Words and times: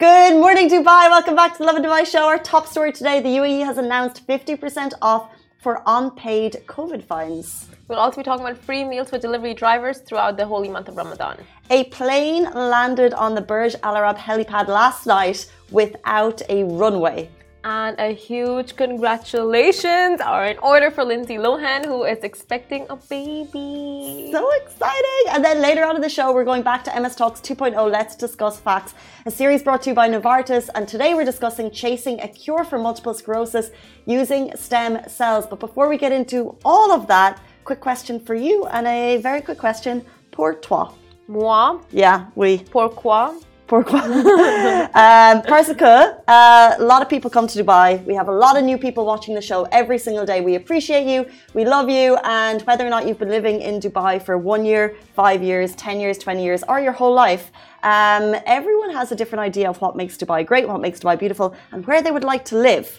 Good 0.00 0.34
morning, 0.34 0.70
Dubai. 0.70 1.10
Welcome 1.10 1.34
back 1.34 1.54
to 1.54 1.58
the 1.58 1.64
Lovin 1.64 1.82
Dubai 1.82 2.06
show. 2.06 2.28
Our 2.28 2.38
top 2.38 2.68
story 2.68 2.92
today 2.92 3.20
the 3.20 3.30
UAE 3.30 3.64
has 3.64 3.78
announced 3.78 4.24
50% 4.28 4.92
off 5.02 5.28
for 5.58 5.82
unpaid 5.86 6.62
COVID 6.68 7.02
fines. 7.02 7.66
We'll 7.88 7.98
also 7.98 8.18
be 8.18 8.22
talking 8.22 8.46
about 8.46 8.58
free 8.58 8.84
meals 8.84 9.10
for 9.10 9.18
delivery 9.18 9.54
drivers 9.54 9.98
throughout 9.98 10.36
the 10.36 10.46
holy 10.46 10.68
month 10.68 10.86
of 10.86 10.96
Ramadan. 10.96 11.38
A 11.70 11.82
plane 11.86 12.44
landed 12.54 13.12
on 13.12 13.34
the 13.34 13.40
Burj 13.40 13.74
Al 13.82 13.96
Arab 13.96 14.18
helipad 14.18 14.68
last 14.68 15.04
night 15.04 15.50
without 15.72 16.42
a 16.48 16.62
runway. 16.62 17.28
And 17.70 17.96
a 17.98 18.14
huge 18.14 18.76
congratulations 18.76 20.22
are 20.22 20.46
in 20.46 20.56
order 20.60 20.90
for 20.90 21.04
Lindsay 21.04 21.36
Lohan, 21.36 21.84
who 21.84 22.04
is 22.04 22.20
expecting 22.24 22.86
a 22.88 22.96
baby. 22.96 24.30
So 24.32 24.50
exciting! 24.62 25.24
And 25.32 25.44
then 25.44 25.60
later 25.60 25.84
on 25.84 25.94
in 25.94 26.00
the 26.00 26.08
show, 26.08 26.32
we're 26.32 26.46
going 26.46 26.62
back 26.62 26.82
to 26.84 26.98
MS 26.98 27.14
Talks 27.14 27.42
2.0. 27.42 27.92
Let's 27.92 28.16
discuss 28.16 28.58
facts. 28.58 28.94
A 29.26 29.30
series 29.30 29.62
brought 29.62 29.82
to 29.82 29.90
you 29.90 29.94
by 29.94 30.08
Novartis. 30.08 30.70
And 30.74 30.88
today 30.88 31.12
we're 31.12 31.26
discussing 31.26 31.70
chasing 31.70 32.18
a 32.20 32.28
cure 32.28 32.64
for 32.64 32.78
multiple 32.78 33.12
sclerosis 33.12 33.70
using 34.06 34.56
stem 34.56 35.06
cells. 35.06 35.46
But 35.46 35.60
before 35.60 35.90
we 35.90 35.98
get 35.98 36.10
into 36.10 36.56
all 36.64 36.90
of 36.90 37.06
that, 37.08 37.38
quick 37.64 37.80
question 37.80 38.18
for 38.18 38.34
you 38.34 38.64
and 38.68 38.86
a 38.86 39.18
very 39.18 39.42
quick 39.42 39.58
question 39.58 40.06
pour 40.30 40.54
toi. 40.54 40.94
Moi? 41.26 41.82
Yeah, 41.90 42.28
we. 42.34 42.60
Pourquoi? 42.60 43.38
Pourquoi? 43.68 44.00
um, 44.94 45.42
parce 45.42 45.74
que 45.74 45.84
uh, 45.84 46.74
a 46.78 46.82
lot 46.82 47.02
of 47.02 47.08
people 47.10 47.28
come 47.28 47.46
to 47.46 47.62
Dubai. 47.62 48.02
We 48.06 48.14
have 48.14 48.28
a 48.28 48.32
lot 48.32 48.56
of 48.56 48.64
new 48.64 48.78
people 48.78 49.04
watching 49.04 49.34
the 49.34 49.42
show 49.42 49.68
every 49.70 49.98
single 49.98 50.24
day. 50.24 50.40
We 50.40 50.54
appreciate 50.54 51.06
you. 51.06 51.26
We 51.52 51.66
love 51.66 51.90
you. 51.90 52.16
And 52.24 52.62
whether 52.62 52.86
or 52.86 52.88
not 52.88 53.06
you've 53.06 53.18
been 53.18 53.28
living 53.28 53.60
in 53.60 53.78
Dubai 53.78 54.22
for 54.22 54.38
one 54.38 54.64
year, 54.64 54.96
five 55.14 55.42
years, 55.42 55.74
10 55.74 56.00
years, 56.00 56.16
20 56.16 56.42
years, 56.42 56.64
or 56.66 56.80
your 56.80 56.92
whole 56.92 57.12
life, 57.12 57.52
um, 57.82 58.34
everyone 58.46 58.90
has 58.94 59.12
a 59.12 59.14
different 59.14 59.42
idea 59.42 59.68
of 59.68 59.78
what 59.82 59.96
makes 59.96 60.16
Dubai 60.16 60.46
great, 60.46 60.66
what 60.66 60.80
makes 60.80 61.00
Dubai 61.00 61.18
beautiful, 61.18 61.54
and 61.70 61.86
where 61.86 62.00
they 62.00 62.10
would 62.10 62.24
like 62.24 62.46
to 62.46 62.56
live. 62.56 62.98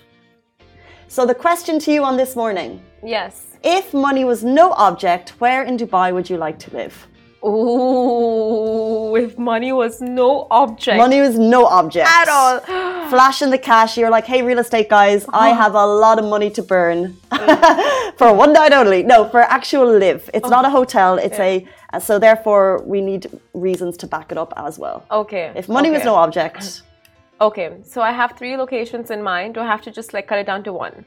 So 1.07 1.25
the 1.25 1.33
question 1.33 1.79
to 1.79 1.91
you 1.91 2.03
on 2.03 2.15
this 2.15 2.35
morning. 2.35 2.79
Yes. 3.03 3.57
If 3.63 3.91
money 3.95 4.23
was 4.23 4.43
no 4.43 4.73
object, 4.73 5.31
where 5.39 5.63
in 5.63 5.77
Dubai 5.77 6.13
would 6.13 6.29
you 6.29 6.37
like 6.37 6.59
to 6.59 6.71
live? 6.75 7.07
Ooh, 7.43 9.15
if 9.15 9.37
money 9.37 9.71
was 9.71 10.01
no 10.01 10.47
object. 10.51 10.97
Money 10.97 11.21
was 11.21 11.39
no 11.39 11.65
object. 11.65 12.07
At 12.07 12.27
all. 12.27 12.59
Flashing 13.09 13.49
the 13.49 13.57
cash, 13.57 13.97
you're 13.97 14.09
like, 14.09 14.25
hey, 14.25 14.41
real 14.41 14.59
estate 14.59 14.89
guys, 14.89 15.25
I 15.29 15.51
uh-huh. 15.51 15.61
have 15.61 15.73
a 15.73 15.85
lot 15.85 16.19
of 16.19 16.25
money 16.25 16.49
to 16.51 16.61
burn 16.61 17.17
mm. 17.31 18.13
for 18.17 18.33
one 18.33 18.53
night 18.53 18.73
only. 18.73 19.03
No, 19.03 19.29
for 19.29 19.41
actual 19.41 19.97
live. 19.97 20.29
It's 20.33 20.45
uh-huh. 20.45 20.61
not 20.61 20.65
a 20.65 20.69
hotel, 20.69 21.17
it's 21.17 21.39
a, 21.39 21.65
uh, 21.93 21.99
so 21.99 22.19
therefore 22.19 22.83
we 22.85 23.01
need 23.01 23.27
reasons 23.53 23.97
to 23.97 24.07
back 24.07 24.31
it 24.31 24.37
up 24.37 24.53
as 24.57 24.77
well. 24.77 25.05
Okay. 25.09 25.51
If 25.55 25.69
money 25.69 25.89
was 25.89 26.03
no 26.03 26.15
object, 26.15 26.83
Okay, 27.41 27.77
so 27.83 28.01
I 28.01 28.11
have 28.11 28.37
three 28.37 28.57
locations 28.57 29.11
in 29.11 29.23
mind. 29.23 29.53
Do 29.53 29.61
I 29.61 29.65
have 29.65 29.81
to 29.83 29.91
just 29.91 30.13
like 30.13 30.27
cut 30.27 30.39
it 30.39 30.45
down 30.45 30.61
to 30.65 30.73
one? 30.73 31.05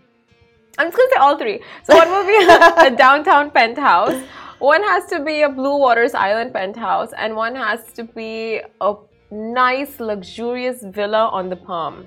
I'm 0.79 0.87
just 0.87 0.97
gonna 0.97 1.11
say 1.13 1.19
all 1.19 1.37
three. 1.37 1.61
So 1.83 1.95
one 1.95 2.09
will 2.09 2.27
be 2.27 2.37
a, 2.47 2.87
a 2.87 2.97
downtown 2.97 3.51
penthouse. 3.51 4.19
One 4.63 4.83
has 4.85 5.07
to 5.07 5.19
be 5.25 5.43
a 5.43 5.49
Blue 5.49 5.77
Waters 5.77 6.15
Island 6.15 6.53
penthouse, 6.53 7.13
and 7.19 7.35
one 7.35 7.57
has 7.57 7.93
to 7.95 8.05
be 8.05 8.61
a 8.81 8.95
nice, 9.33 9.99
luxurious 9.99 10.85
villa 10.85 11.27
on 11.39 11.49
the 11.49 11.57
Palm. 11.57 12.07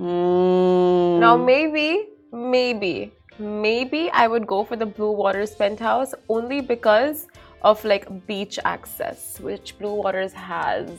mm, 0.00 1.20
Now, 1.20 1.36
maybe, 1.36 2.08
maybe, 2.32 3.12
maybe 3.38 4.10
I 4.10 4.26
would 4.26 4.48
go 4.48 4.64
for 4.64 4.74
the 4.74 4.86
Blue 4.86 5.12
Waters 5.12 5.54
penthouse 5.54 6.12
only 6.28 6.60
because 6.60 7.28
of 7.62 7.84
like 7.84 8.26
beach 8.26 8.58
access, 8.64 9.38
which 9.38 9.78
Blue 9.78 9.94
Waters 9.94 10.32
has. 10.32 10.90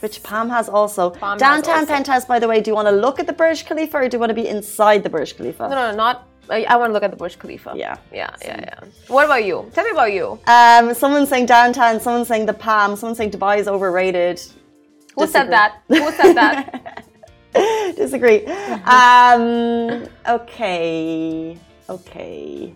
which 0.00 0.22
Palm 0.22 0.50
has 0.50 0.68
also. 0.68 1.08
Palm 1.10 1.38
has 1.38 1.40
Downtown 1.40 1.78
also. 1.84 1.92
penthouse, 1.94 2.24
by 2.26 2.38
the 2.38 2.48
way, 2.48 2.60
do 2.60 2.70
you 2.72 2.74
want 2.74 2.88
to 2.88 2.92
look 3.06 3.18
at 3.20 3.26
the 3.26 3.32
Burj 3.32 3.64
Khalifa 3.64 3.96
or 3.98 4.08
do 4.08 4.16
you 4.16 4.20
want 4.20 4.30
to 4.30 4.34
be 4.34 4.48
inside 4.48 5.02
the 5.02 5.08
Burj 5.08 5.34
Khalifa? 5.36 5.68
No, 5.68 5.74
no, 5.76 5.90
no, 5.92 5.96
not. 5.96 6.28
I, 6.50 6.64
I 6.64 6.76
want 6.76 6.90
to 6.90 6.92
look 6.92 7.02
at 7.02 7.10
the 7.10 7.16
Burj 7.16 7.38
Khalifa. 7.38 7.72
Yeah. 7.76 7.96
Yeah, 8.12 8.34
yeah, 8.42 8.60
yeah. 8.60 8.80
What 9.08 9.24
about 9.24 9.44
you? 9.44 9.70
Tell 9.74 9.84
me 9.84 9.90
about 9.90 10.12
you. 10.12 10.38
Um, 10.46 10.94
someone's 10.94 11.28
saying 11.28 11.46
downtown, 11.46 12.00
someone's 12.00 12.28
saying 12.28 12.46
the 12.46 12.54
Palm, 12.54 12.96
someone's 12.96 13.18
saying 13.18 13.30
Dubai 13.30 13.58
is 13.58 13.68
overrated. 13.68 14.42
Who 15.16 15.26
said 15.26 15.50
that? 15.50 15.82
Who 15.88 16.10
said 16.12 16.34
that? 16.34 17.06
Disagree. 17.96 18.46
Um, 18.46 20.06
okay. 20.26 21.58
Okay. 21.88 22.74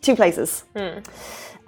Two 0.00 0.16
places. 0.16 0.64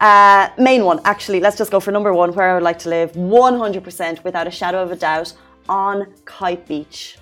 Uh, 0.00 0.48
main 0.58 0.84
one, 0.84 1.00
actually. 1.04 1.40
Let's 1.40 1.56
just 1.56 1.70
go 1.70 1.80
for 1.80 1.90
number 1.90 2.12
one, 2.12 2.32
where 2.34 2.50
I 2.50 2.54
would 2.54 2.62
like 2.62 2.78
to 2.80 2.88
live 2.88 3.12
100% 3.12 4.24
without 4.24 4.46
a 4.46 4.50
shadow 4.50 4.82
of 4.82 4.92
a 4.92 4.96
doubt 4.96 5.32
on 5.69 6.12
Kite 6.24 6.66
Beach. 6.66 7.16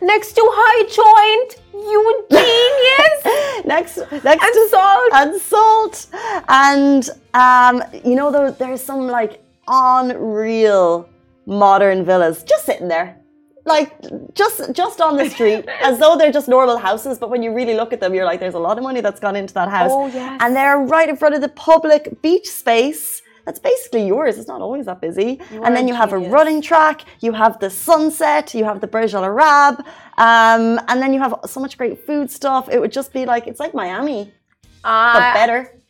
Next 0.00 0.32
to 0.34 0.42
High 0.44 0.82
Joint, 0.98 1.62
you 1.72 2.26
genius. 2.30 3.64
Next, 3.66 3.96
next 4.24 4.44
And 4.44 4.54
to 4.54 4.68
salt. 4.70 5.10
and 5.12 5.40
salt, 5.40 6.06
and 6.48 7.10
um, 7.34 7.82
you 8.04 8.14
know, 8.14 8.30
there, 8.30 8.50
there's 8.52 8.82
some 8.82 9.06
like 9.08 9.42
unreal 9.66 11.08
modern 11.46 12.04
villas 12.04 12.42
just 12.44 12.64
sitting 12.66 12.88
there, 12.88 13.16
like 13.64 13.90
just 14.34 14.72
just 14.72 15.00
on 15.00 15.16
the 15.16 15.28
street, 15.30 15.64
as 15.82 15.98
though 15.98 16.16
they're 16.16 16.32
just 16.32 16.48
normal 16.48 16.76
houses. 16.78 17.18
But 17.18 17.30
when 17.30 17.42
you 17.42 17.52
really 17.52 17.74
look 17.74 17.92
at 17.92 18.00
them, 18.00 18.14
you're 18.14 18.24
like, 18.24 18.38
there's 18.40 18.54
a 18.54 18.58
lot 18.68 18.76
of 18.78 18.84
money 18.84 19.00
that's 19.00 19.18
gone 19.20 19.34
into 19.36 19.54
that 19.54 19.68
house. 19.68 19.90
Oh, 19.92 20.06
yes. 20.06 20.38
and 20.42 20.54
they're 20.54 20.78
right 20.78 21.08
in 21.08 21.16
front 21.16 21.34
of 21.34 21.40
the 21.40 21.48
public 21.48 22.22
beach 22.22 22.46
space. 22.48 23.22
That's 23.46 23.60
basically 23.60 24.06
yours. 24.06 24.36
It's 24.38 24.48
not 24.48 24.60
always 24.60 24.86
that 24.86 25.00
busy. 25.00 25.40
You 25.52 25.62
and 25.62 25.74
then 25.74 25.86
you 25.86 25.94
have 25.94 26.12
a 26.12 26.18
running 26.18 26.60
track. 26.60 27.02
You 27.20 27.32
have 27.32 27.58
the 27.60 27.70
sunset. 27.70 28.52
You 28.54 28.64
have 28.64 28.80
the 28.80 28.88
Burj 28.88 29.14
Al 29.14 29.24
Arab. 29.24 29.86
Um, 30.18 30.80
and 30.88 31.00
then 31.00 31.14
you 31.14 31.20
have 31.20 31.32
so 31.46 31.60
much 31.60 31.78
great 31.78 32.04
food 32.04 32.28
stuff. 32.30 32.68
It 32.68 32.80
would 32.80 32.92
just 32.92 33.12
be 33.12 33.24
like 33.24 33.46
it's 33.46 33.60
like 33.60 33.72
Miami, 33.72 34.34
but 34.82 35.22
I, 35.22 35.32
better. 35.32 35.80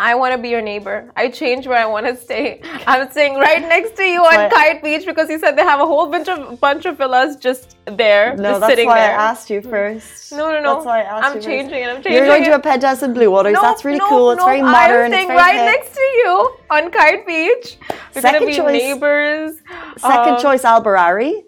I 0.00 0.14
want 0.16 0.34
to 0.34 0.38
be 0.42 0.48
your 0.48 0.62
neighbor. 0.62 1.12
I 1.14 1.28
change 1.28 1.66
where 1.68 1.78
I 1.78 1.86
want 1.86 2.06
to 2.06 2.16
stay. 2.16 2.60
I'm 2.88 3.08
staying 3.12 3.34
right 3.38 3.60
next 3.60 3.94
to 3.96 4.02
you 4.02 4.20
on 4.24 4.34
Right. 4.34 4.50
Kite 4.52 4.82
Beach 4.82 5.06
because 5.06 5.28
you 5.30 5.38
said 5.38 5.52
they 5.56 5.62
have 5.62 5.80
a 5.80 5.86
whole 5.86 6.06
bunch 6.10 6.28
of 6.28 6.58
bunch 6.60 6.86
of 6.86 6.98
villas 6.98 7.36
just 7.36 7.76
there, 7.84 8.34
No, 8.36 8.42
just 8.50 8.60
that's 8.60 8.72
sitting 8.72 8.86
why 8.88 8.98
there. 9.00 9.10
I 9.18 9.22
asked 9.30 9.48
you 9.48 9.60
first. 9.62 10.32
No, 10.32 10.50
no, 10.50 10.60
no. 10.60 10.74
That's 10.74 10.86
why 10.86 11.00
I 11.00 11.02
asked 11.02 11.24
I'm 11.26 11.30
you 11.34 11.34
first. 11.42 11.46
changing 11.46 11.78
it. 11.82 11.86
I'm 11.88 11.96
changing 11.96 12.12
You're 12.14 12.26
going 12.26 12.42
it. 12.42 12.46
to 12.46 12.54
a 12.56 12.58
penthouse 12.58 13.02
in 13.04 13.14
Blue 13.14 13.30
Waters. 13.30 13.52
No, 13.54 13.62
that's 13.62 13.84
really 13.84 13.98
no, 13.98 14.08
cool. 14.08 14.30
It's 14.32 14.40
no, 14.40 14.46
very 14.46 14.62
modern. 14.62 14.96
I'm 14.96 15.04
it's 15.06 15.14
staying 15.14 15.28
very 15.28 15.38
right 15.38 15.56
hip. 15.56 15.66
next 15.76 15.94
to 15.94 16.00
you 16.00 16.56
on 16.70 16.90
Kite 16.90 17.26
Beach. 17.26 17.76
We're 18.14 18.22
Second 18.22 18.40
gonna 18.40 18.46
be 18.46 18.56
choice. 18.56 18.72
neighbors. 18.72 19.52
Second 19.98 20.34
Uh, 20.34 20.42
choice, 20.42 20.64
Al 20.64 20.82
Barari. 20.82 21.44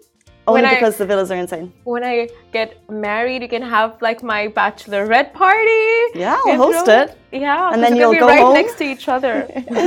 Only 0.47 0.61
when 0.61 0.69
I- 0.71 0.75
because 0.75 0.97
the 0.97 1.05
villas 1.05 1.31
are 1.31 1.35
insane. 1.43 1.73
When 1.85 2.03
I 2.03 2.29
get 2.51 2.77
married, 2.89 3.41
you 3.41 3.49
can 3.49 3.63
have 3.63 3.99
like 4.01 4.21
my 4.23 4.47
bachelorette 4.47 5.33
party. 5.33 5.87
Yeah, 6.13 6.37
I'll 6.45 6.57
host 6.57 6.85
know? 6.87 7.01
it. 7.01 7.17
Yeah, 7.31 7.71
and 7.73 7.81
then 7.83 7.95
you'll 7.95 8.11
be 8.11 8.19
go 8.19 8.27
right 8.27 8.39
home. 8.41 8.53
next 8.53 8.75
to 8.77 8.83
each 8.85 9.09
other. 9.09 9.35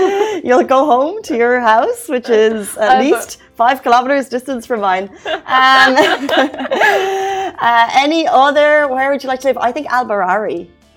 You'll 0.44 0.64
go 0.76 0.84
home 0.84 1.22
to 1.22 1.34
your 1.36 1.60
house, 1.60 2.06
which 2.08 2.28
is 2.28 2.76
at 2.76 2.96
Uh, 2.96 3.00
least 3.04 3.38
five 3.54 3.82
kilometers 3.82 4.28
distance 4.28 4.66
from 4.66 4.80
mine. 4.82 5.04
Um, 5.24 5.96
uh, 7.68 7.88
any 8.04 8.26
other? 8.28 8.86
Where 8.88 9.10
would 9.10 9.22
you 9.22 9.28
like 9.28 9.40
to 9.40 9.48
live? 9.48 9.58
I 9.58 9.72
think 9.72 9.86
Al 9.90 10.04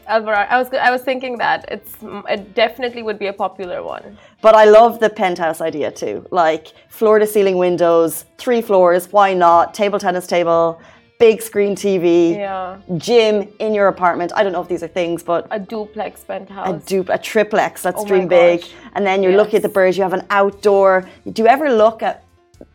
Alvaro, 0.07 0.38
I 0.38 0.57
was 0.57 0.69
I 0.73 0.91
was 0.91 1.01
thinking 1.01 1.38
that 1.38 1.66
it's 1.69 1.95
it 2.29 2.53
definitely 2.56 3.03
would 3.03 3.19
be 3.19 3.28
a 3.28 3.34
popular 3.34 3.84
one. 3.84 4.17
But 4.41 4.56
I 4.56 4.66
love 4.66 5.00
the 5.00 5.09
penthouse 5.09 5.62
idea 5.62 5.91
too. 5.91 6.25
Like 6.31 6.67
floor 6.89 7.19
to 7.19 7.28
ceiling 7.28 7.57
windows, 7.57 8.25
three 8.38 8.61
floors, 8.61 9.11
why 9.11 9.34
not? 9.34 9.73
Table 9.73 10.00
tennis 10.00 10.28
table, 10.28 10.81
big 11.19 11.41
screen 11.41 11.75
TV, 11.75 12.35
Yeah, 12.35 12.78
gym 12.97 13.47
in 13.59 13.73
your 13.73 13.88
apartment. 13.88 14.31
I 14.35 14.44
don't 14.44 14.51
know 14.51 14.61
if 14.61 14.67
these 14.67 14.84
are 14.84 14.88
things, 14.88 15.22
but 15.23 15.47
a 15.51 15.59
duplex 15.59 16.23
penthouse, 16.23 16.67
a, 16.67 16.72
penthouse. 16.72 16.85
du- 16.85 17.13
a 17.13 17.17
triplex, 17.17 17.85
let's 17.85 18.01
Oh 18.01 18.06
dream 18.06 18.28
big. 18.28 18.66
And 18.94 19.06
then 19.06 19.22
you're 19.23 19.38
looking 19.38 19.57
at 19.57 19.61
the 19.61 19.69
birds, 19.69 19.97
you 19.97 20.03
have 20.03 20.13
an 20.13 20.25
outdoor. 20.29 21.07
Do 21.31 21.44
you 21.44 21.47
ever 21.47 21.72
look 21.72 22.01
at 22.01 22.23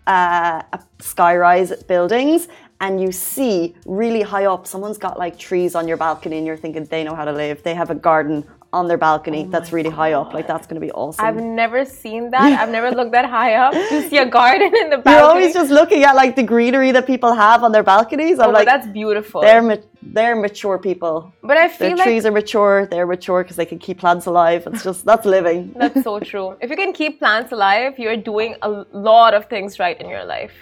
uh, 0.06 0.62
a 0.72 0.78
skyrise 0.98 1.86
buildings 1.86 2.48
and 2.80 3.00
you 3.00 3.10
see 3.12 3.74
really 3.86 4.22
high 4.22 4.44
up, 4.46 4.66
someone's 4.66 4.98
got 4.98 5.18
like 5.18 5.38
trees 5.38 5.74
on 5.74 5.88
your 5.88 5.96
balcony 5.96 6.38
and 6.38 6.46
you're 6.46 6.56
thinking 6.56 6.84
they 6.84 7.04
know 7.04 7.14
how 7.14 7.24
to 7.24 7.32
live. 7.32 7.62
They 7.62 7.74
have 7.74 7.90
a 7.90 7.94
garden 7.94 8.44
on 8.72 8.88
their 8.88 8.98
balcony 8.98 9.44
oh 9.46 9.50
that's 9.50 9.72
really 9.72 9.88
high 9.88 10.12
up. 10.12 10.34
Like 10.34 10.46
that's 10.46 10.66
going 10.66 10.78
to 10.80 10.86
be 10.86 10.92
awesome. 10.92 11.24
Oh 11.24 11.28
I've 11.28 11.36
never 11.36 11.84
seen 11.86 12.30
that. 12.32 12.42
I've 12.60 12.68
never 12.68 12.90
looked 12.90 13.12
that 13.12 13.24
high 13.24 13.54
up 13.54 13.72
to 13.72 14.08
see 14.10 14.18
a 14.18 14.26
garden 14.26 14.70
in 14.76 14.90
the 14.90 14.98
balcony. 14.98 15.14
You're 15.16 15.24
always 15.30 15.54
just 15.54 15.70
looking 15.70 16.02
at 16.02 16.14
like 16.14 16.36
the 16.36 16.42
greenery 16.42 16.90
that 16.92 17.06
people 17.06 17.32
have 17.32 17.62
on 17.62 17.72
their 17.72 17.84
balconies. 17.84 18.38
I'm 18.38 18.48
Oh, 18.50 18.52
like, 18.52 18.66
that's 18.66 18.86
beautiful. 18.88 19.40
they're 19.40 19.62
ma- 19.62 19.76
they're 20.02 20.36
mature 20.36 20.78
people. 20.78 21.32
but 21.42 21.56
I 21.56 21.68
Their 21.68 21.76
feel 21.78 21.96
like 21.96 22.04
trees 22.06 22.26
are 22.26 22.32
mature. 22.32 22.86
They're 22.86 23.06
mature 23.06 23.42
because 23.44 23.56
they 23.56 23.66
can 23.66 23.78
keep 23.78 23.98
plants 23.98 24.26
alive. 24.26 24.66
It's 24.66 24.84
just 24.84 25.04
that's 25.06 25.24
living. 25.24 25.72
That's 25.76 26.02
so 26.02 26.20
true. 26.20 26.56
If 26.60 26.68
you 26.70 26.76
can 26.76 26.92
keep 26.92 27.18
plants 27.18 27.52
alive, 27.52 27.98
you're 27.98 28.16
doing 28.16 28.56
a 28.62 28.68
lot 28.92 29.32
of 29.32 29.46
things 29.48 29.78
right 29.78 29.98
in 29.98 30.08
your 30.10 30.24
life. 30.24 30.52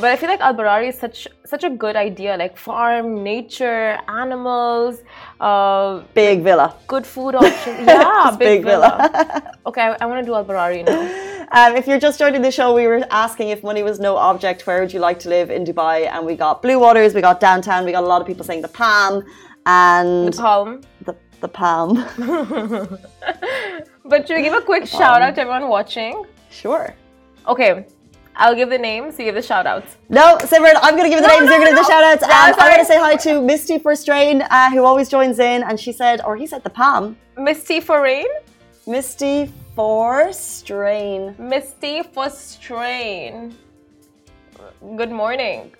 But 0.00 0.04
I 0.10 0.16
feel 0.16 0.28
like 0.28 0.40
Al 0.40 0.54
Barari 0.54 0.88
is 0.88 0.98
such 0.98 1.28
such 1.44 1.62
a 1.64 1.70
good 1.70 1.96
idea. 1.96 2.36
Like 2.36 2.56
farm, 2.56 3.22
nature, 3.22 3.98
animals, 4.08 5.02
uh, 5.40 6.00
Big 6.14 6.42
villa. 6.42 6.74
good 6.86 7.06
food 7.06 7.34
options. 7.34 7.86
Yeah, 7.86 8.30
big, 8.38 8.38
big 8.38 8.64
villa. 8.64 8.90
villa. 9.12 9.52
okay, 9.66 9.82
I, 9.82 9.96
I 10.00 10.06
want 10.06 10.20
to 10.22 10.26
do 10.26 10.34
Al 10.34 10.44
Barari 10.44 10.84
now. 10.84 11.02
Um, 11.52 11.76
if 11.76 11.86
you're 11.86 12.00
just 12.00 12.18
joining 12.18 12.42
the 12.42 12.50
show, 12.50 12.74
we 12.74 12.86
were 12.86 13.02
asking 13.10 13.50
if 13.50 13.62
money 13.62 13.82
was 13.84 14.00
no 14.00 14.16
object, 14.16 14.66
where 14.66 14.80
would 14.80 14.92
you 14.92 14.98
like 14.98 15.18
to 15.20 15.28
live 15.28 15.50
in 15.50 15.64
Dubai? 15.64 16.08
And 16.12 16.26
we 16.26 16.34
got 16.34 16.60
Blue 16.62 16.78
Waters, 16.80 17.14
we 17.14 17.20
got 17.20 17.38
downtown, 17.38 17.84
we 17.84 17.92
got 17.92 18.02
a 18.02 18.06
lot 18.14 18.20
of 18.20 18.26
people 18.26 18.44
saying 18.44 18.62
the 18.62 18.68
Palm 18.68 19.22
and 19.66 20.32
The 20.32 20.36
palm. 20.42 20.80
the, 21.04 21.14
the 21.40 21.48
Palm. 21.48 21.90
But 24.04 24.26
should 24.26 24.36
we 24.36 24.42
give 24.42 24.54
a 24.54 24.60
quick 24.60 24.86
shout 24.86 25.20
out 25.22 25.34
to 25.36 25.40
everyone 25.42 25.68
watching? 25.68 26.24
sure. 26.50 26.94
Okay, 27.48 27.86
I'll 28.38 28.54
give 28.54 28.68
the 28.68 28.78
names, 28.78 29.18
you 29.18 29.24
give 29.24 29.34
the 29.34 29.42
shout 29.42 29.66
outs. 29.66 29.96
No, 30.08 30.36
Simran, 30.38 30.74
I'm 30.82 30.94
going 30.96 31.10
to 31.10 31.14
give 31.14 31.22
the 31.22 31.28
No, 31.28 31.38
names, 31.38 31.46
no, 31.46 31.56
you're 31.56 31.64
going 31.64 31.72
to 31.72 31.76
give 31.76 31.76
the 31.76 31.82
no. 31.82 31.88
shout 31.88 32.04
outs. 32.04 32.22
Yeah, 32.22 32.48
and 32.48 32.56
I'm 32.56 32.70
going 32.70 32.80
to 32.80 32.84
say 32.84 32.98
hi 32.98 33.16
to 33.16 33.40
Misty 33.40 33.78
for 33.78 33.94
Strain, 33.96 34.42
uh, 34.42 34.70
who 34.70 34.84
always 34.84 35.08
joins 35.08 35.38
in. 35.38 35.62
And 35.62 35.80
she 35.80 35.90
said, 35.92 36.20
or 36.22 36.36
he 36.36 36.46
said 36.46 36.62
the 36.62 36.70
Palm. 36.70 37.16
Misty 37.38 37.80
for 37.80 38.02
rain, 38.02 38.26
Misty 38.86 39.50
for 39.74 40.32
Strain. 40.32 41.34
Misty 41.38 42.02
for 42.02 42.28
strain. 42.30 43.56
Good 44.96 45.10
morning. 45.10 45.72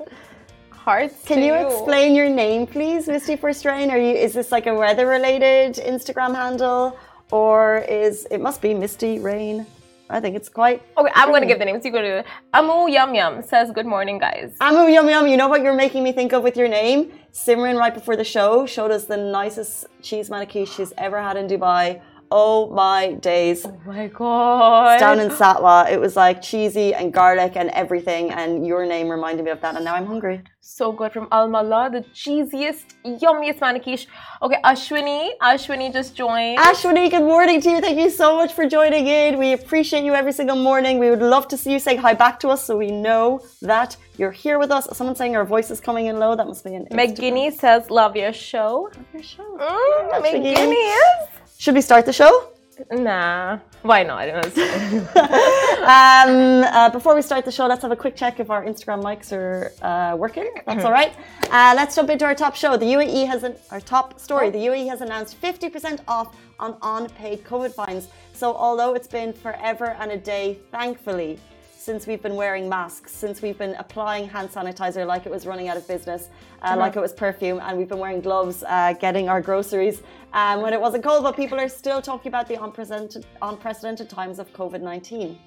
Hearts. 0.70 1.24
Can 1.24 1.38
to 1.40 1.46
you 1.46 1.54
explain 1.54 2.14
your 2.14 2.28
name, 2.28 2.66
please, 2.66 3.06
Misty 3.06 3.36
for 3.36 3.52
Strain? 3.52 3.90
Are 3.90 3.98
you? 3.98 4.14
Is 4.14 4.32
this 4.32 4.50
like 4.50 4.66
a 4.66 4.74
weather-related 4.74 5.74
Instagram 5.84 6.34
handle, 6.34 6.98
or 7.30 7.78
is 7.88 8.26
it 8.30 8.40
must 8.40 8.62
be 8.62 8.72
Misty 8.72 9.18
Rain? 9.18 9.66
I 10.08 10.20
think 10.20 10.36
it's 10.36 10.48
quite. 10.48 10.82
Okay, 10.96 11.10
I'm 11.14 11.32
gonna 11.32 11.46
give 11.46 11.58
the 11.58 11.64
names. 11.64 11.84
You 11.84 11.90
go 11.90 12.00
to 12.00 12.24
Amu 12.54 12.88
Yum 12.88 13.14
Yum 13.14 13.42
says 13.42 13.70
good 13.72 13.86
morning, 13.86 14.18
guys. 14.18 14.56
Amu 14.60 14.88
Yum 14.92 15.08
Yum. 15.08 15.26
You 15.26 15.36
know 15.36 15.48
what 15.48 15.62
you're 15.62 15.74
making 15.74 16.02
me 16.04 16.12
think 16.12 16.32
of 16.32 16.42
with 16.42 16.56
your 16.56 16.68
name? 16.68 17.12
Simran, 17.32 17.76
right 17.76 17.92
before 17.92 18.16
the 18.16 18.24
show, 18.24 18.66
showed 18.66 18.90
us 18.90 19.06
the 19.06 19.16
nicest 19.16 19.86
cheese 20.02 20.30
manikish 20.30 20.74
she's 20.76 20.92
ever 20.96 21.20
had 21.20 21.36
in 21.36 21.48
Dubai. 21.48 22.00
Oh 22.30 22.70
my 22.70 23.12
days! 23.12 23.64
Oh 23.64 23.80
my 23.86 24.08
god. 24.08 24.98
Down 24.98 25.20
in 25.20 25.28
Satwa, 25.30 25.90
it 25.90 26.00
was 26.00 26.16
like 26.16 26.42
cheesy 26.42 26.92
and 26.92 27.12
garlic 27.12 27.56
and 27.56 27.70
everything, 27.70 28.32
and 28.32 28.66
your 28.66 28.84
name 28.84 29.08
reminded 29.08 29.44
me 29.44 29.50
of 29.52 29.60
that, 29.60 29.76
and 29.76 29.84
now 29.84 29.94
I'm 29.94 30.06
hungry. 30.06 30.42
so 30.60 30.90
good 30.90 31.12
from 31.12 31.28
Al 31.30 31.48
Mallah, 31.48 31.90
the 31.92 32.00
cheesiest, 32.12 32.86
yummiest 33.04 33.60
manikish. 33.60 34.06
Okay, 34.42 34.58
Ashwini. 34.64 35.30
Ashwini 35.40 35.92
just 35.92 36.16
joined. 36.16 36.58
Ashwini, 36.58 37.08
good 37.10 37.22
morning 37.22 37.60
to 37.60 37.70
you. 37.70 37.80
Thank 37.80 37.98
you 37.98 38.10
so 38.10 38.34
much 38.34 38.52
for 38.52 38.66
joining 38.66 39.06
in. 39.06 39.38
We 39.38 39.52
appreciate 39.52 40.04
you 40.04 40.14
every 40.14 40.32
single 40.32 40.56
morning. 40.56 40.98
We 40.98 41.10
would 41.10 41.22
love 41.22 41.46
to 41.48 41.56
see 41.56 41.72
you 41.72 41.78
saying 41.78 41.98
hi 41.98 42.14
back 42.14 42.40
to 42.40 42.48
us 42.48 42.64
so 42.64 42.76
we 42.76 42.90
know 42.90 43.40
that 43.62 43.96
you're 44.18 44.32
here 44.32 44.58
with 44.58 44.72
us. 44.72 44.88
Someone 44.92 45.14
saying 45.14 45.36
our 45.36 45.44
voice 45.44 45.70
is 45.70 45.80
coming 45.80 46.06
in 46.06 46.18
low. 46.18 46.34
That 46.34 46.48
must 46.48 46.64
be 46.64 46.74
an 46.74 46.86
McGinney 46.90 47.52
says, 47.52 47.90
love 47.90 48.16
your 48.16 48.32
show. 48.32 48.90
Love 48.96 49.06
your 49.14 49.22
show. 49.22 49.58
Mm. 49.58 50.22
McGinney 50.24 50.86
is? 51.02 51.45
Should 51.58 51.74
we 51.74 51.80
start 51.80 52.04
the 52.06 52.12
show? 52.12 52.52
Nah. 52.90 53.58
Why 53.82 54.02
not? 54.02 54.28
Um, 55.86 56.64
uh, 56.64 56.90
before 56.90 57.14
we 57.14 57.22
start 57.22 57.44
the 57.44 57.52
show, 57.52 57.66
let's 57.66 57.82
have 57.82 57.92
a 57.92 57.96
quick 57.96 58.16
check 58.16 58.40
if 58.40 58.50
our 58.50 58.64
Instagram 58.64 59.04
mics 59.04 59.30
are 59.30 59.70
uh, 59.82 60.16
working. 60.16 60.50
That's 60.66 60.84
all 60.84 60.90
right. 60.90 61.14
Uh, 61.48 61.74
let's 61.76 61.94
jump 61.94 62.10
into 62.10 62.24
our 62.24 62.34
top 62.34 62.56
show. 62.56 62.76
The 62.76 62.86
UAE 62.86 63.24
has 63.28 63.44
an, 63.44 63.54
our 63.70 63.80
top 63.80 64.18
story. 64.18 64.50
The 64.50 64.58
UAE 64.58 64.88
has 64.88 65.00
announced 65.00 65.40
50% 65.40 66.00
off 66.08 66.34
on 66.58 66.76
unpaid 66.82 67.44
COVID 67.44 67.72
fines. 67.72 68.08
So 68.32 68.52
although 68.52 68.94
it's 68.94 69.06
been 69.06 69.32
forever 69.32 69.96
and 70.00 70.10
a 70.10 70.16
day, 70.16 70.58
thankfully, 70.72 71.38
since 71.86 72.04
we've 72.08 72.20
been 72.20 72.34
wearing 72.34 72.68
masks, 72.68 73.12
since 73.12 73.40
we've 73.40 73.56
been 73.56 73.76
applying 73.76 74.28
hand 74.28 74.48
sanitizer 74.50 75.06
like 75.06 75.24
it 75.24 75.30
was 75.30 75.46
running 75.46 75.68
out 75.68 75.76
of 75.76 75.86
business, 75.86 76.30
uh, 76.62 76.74
like 76.76 76.96
it 76.96 77.00
was 77.00 77.12
perfume, 77.12 77.60
and 77.62 77.78
we've 77.78 77.86
been 77.88 78.00
wearing 78.00 78.20
gloves, 78.20 78.64
uh, 78.66 78.92
getting 78.94 79.28
our 79.28 79.40
groceries 79.40 80.02
um, 80.32 80.62
when 80.62 80.72
it 80.72 80.80
wasn't 80.80 81.04
cold. 81.04 81.22
But 81.22 81.36
people 81.36 81.60
are 81.60 81.68
still 81.68 82.02
talking 82.02 82.28
about 82.28 82.48
the 82.48 82.60
unprecedented, 82.60 83.24
unprecedented 83.40 84.10
times 84.10 84.40
of 84.40 84.52
COVID 84.52 84.80
19. 84.80 85.38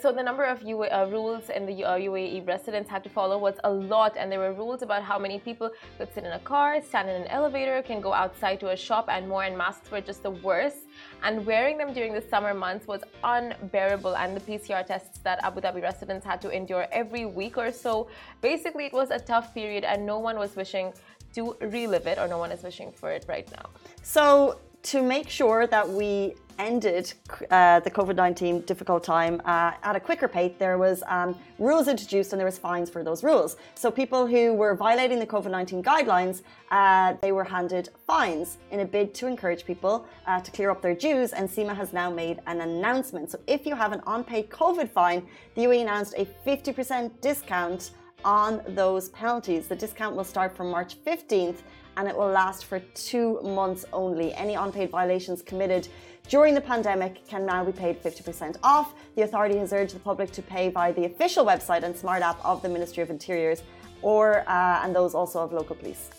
So 0.00 0.12
the 0.12 0.22
number 0.22 0.44
of 0.44 0.62
UA, 0.62 0.88
uh, 0.88 1.06
rules 1.10 1.50
in 1.50 1.66
the 1.66 1.84
uh, 1.84 1.98
UAE 1.98 2.46
residents 2.48 2.88
had 2.88 3.04
to 3.04 3.10
follow 3.10 3.36
was 3.36 3.56
a 3.64 3.70
lot, 3.70 4.16
and 4.16 4.32
there 4.32 4.38
were 4.38 4.54
rules 4.54 4.80
about 4.80 5.02
how 5.02 5.18
many 5.18 5.38
people 5.38 5.70
could 5.98 6.12
sit 6.14 6.24
in 6.24 6.32
a 6.32 6.38
car, 6.38 6.80
stand 6.80 7.10
in 7.10 7.20
an 7.20 7.28
elevator, 7.28 7.82
can 7.82 8.00
go 8.00 8.12
outside 8.14 8.60
to 8.60 8.70
a 8.70 8.76
shop, 8.76 9.06
and 9.10 9.28
more. 9.28 9.44
And 9.44 9.58
masks 9.58 9.90
were 9.90 10.00
just 10.00 10.22
the 10.22 10.30
worst. 10.30 10.78
And 11.22 11.44
wearing 11.44 11.76
them 11.76 11.92
during 11.92 12.14
the 12.14 12.22
summer 12.22 12.54
months 12.54 12.86
was 12.86 13.02
unbearable. 13.22 14.16
And 14.16 14.34
the 14.34 14.40
PCR 14.40 14.86
tests 14.86 15.18
that 15.18 15.44
Abu 15.44 15.60
Dhabi 15.60 15.82
residents 15.82 16.24
had 16.24 16.40
to 16.40 16.48
endure 16.48 16.86
every 16.90 17.26
week 17.26 17.58
or 17.58 17.70
so. 17.70 18.08
Basically, 18.40 18.86
it 18.86 18.94
was 18.94 19.10
a 19.10 19.18
tough 19.18 19.52
period, 19.52 19.84
and 19.84 20.06
no 20.06 20.18
one 20.18 20.38
was 20.38 20.56
wishing 20.56 20.94
to 21.34 21.56
relive 21.60 22.06
it, 22.06 22.16
or 22.18 22.26
no 22.26 22.38
one 22.38 22.52
is 22.52 22.62
wishing 22.62 22.90
for 22.90 23.10
it 23.10 23.26
right 23.28 23.50
now. 23.52 23.68
So, 24.02 24.60
to 24.84 25.02
make 25.02 25.28
sure 25.28 25.66
that 25.66 25.88
we 25.88 26.34
ended 26.58 27.12
uh, 27.50 27.80
the 27.80 27.90
COVID 27.90 28.16
19 28.16 28.60
difficult 28.62 29.04
time 29.04 29.40
uh, 29.44 29.72
at 29.82 29.96
a 29.96 30.00
quicker 30.00 30.28
pace, 30.28 30.52
there 30.58 30.78
was 30.78 31.02
um, 31.06 31.36
rules 31.58 31.88
introduced 31.88 32.32
and 32.32 32.40
there 32.40 32.46
was 32.46 32.58
fines 32.58 32.90
for 32.90 33.02
those 33.02 33.22
rules. 33.22 33.56
So, 33.74 33.90
people 33.90 34.26
who 34.26 34.54
were 34.54 34.74
violating 34.74 35.18
the 35.18 35.26
COVID 35.26 35.50
19 35.50 35.82
guidelines, 35.82 36.42
uh, 36.70 37.14
they 37.20 37.32
were 37.32 37.44
handed 37.44 37.90
fines 38.06 38.58
in 38.70 38.80
a 38.80 38.84
bid 38.84 39.14
to 39.14 39.26
encourage 39.26 39.64
people 39.64 40.06
uh, 40.26 40.40
to 40.40 40.50
clear 40.50 40.70
up 40.70 40.82
their 40.82 40.94
dues. 40.94 41.32
And 41.32 41.48
NCEMA 41.48 41.76
has 41.76 41.92
now 41.92 42.10
made 42.10 42.40
an 42.46 42.60
announcement. 42.60 43.30
So, 43.30 43.38
if 43.46 43.66
you 43.66 43.74
have 43.74 43.92
an 43.92 44.02
unpaid 44.06 44.50
COVID 44.50 44.90
fine, 44.90 45.26
the 45.54 45.62
UAE 45.62 45.82
announced 45.82 46.14
a 46.16 46.26
50% 46.46 47.20
discount 47.20 47.90
on 48.24 48.62
those 48.68 49.10
penalties. 49.10 49.68
The 49.68 49.76
discount 49.76 50.16
will 50.16 50.24
start 50.24 50.56
from 50.56 50.70
March 50.70 50.96
15th 51.04 51.58
and 51.96 52.08
it 52.08 52.16
will 52.16 52.28
last 52.28 52.64
for 52.64 52.80
two 52.94 53.40
months 53.42 53.84
only. 53.92 54.34
Any 54.34 54.54
unpaid 54.54 54.90
violations 54.90 55.42
committed 55.42 55.88
during 56.28 56.54
the 56.54 56.60
pandemic 56.60 57.26
can 57.28 57.44
now 57.44 57.64
be 57.64 57.72
paid 57.72 58.02
50% 58.02 58.56
off. 58.62 58.94
The 59.14 59.22
authority 59.22 59.58
has 59.58 59.72
urged 59.72 59.94
the 59.94 60.00
public 60.00 60.30
to 60.32 60.42
pay 60.42 60.70
via 60.70 60.92
the 60.92 61.04
official 61.04 61.44
website 61.44 61.82
and 61.82 61.96
smart 61.96 62.22
app 62.22 62.42
of 62.44 62.62
the 62.62 62.68
Ministry 62.68 63.02
of 63.02 63.10
Interiors 63.10 63.62
or 64.00 64.48
uh, 64.48 64.80
and 64.82 64.94
those 64.94 65.14
also 65.14 65.40
of 65.40 65.52
local 65.52 65.76
police. 65.76 66.10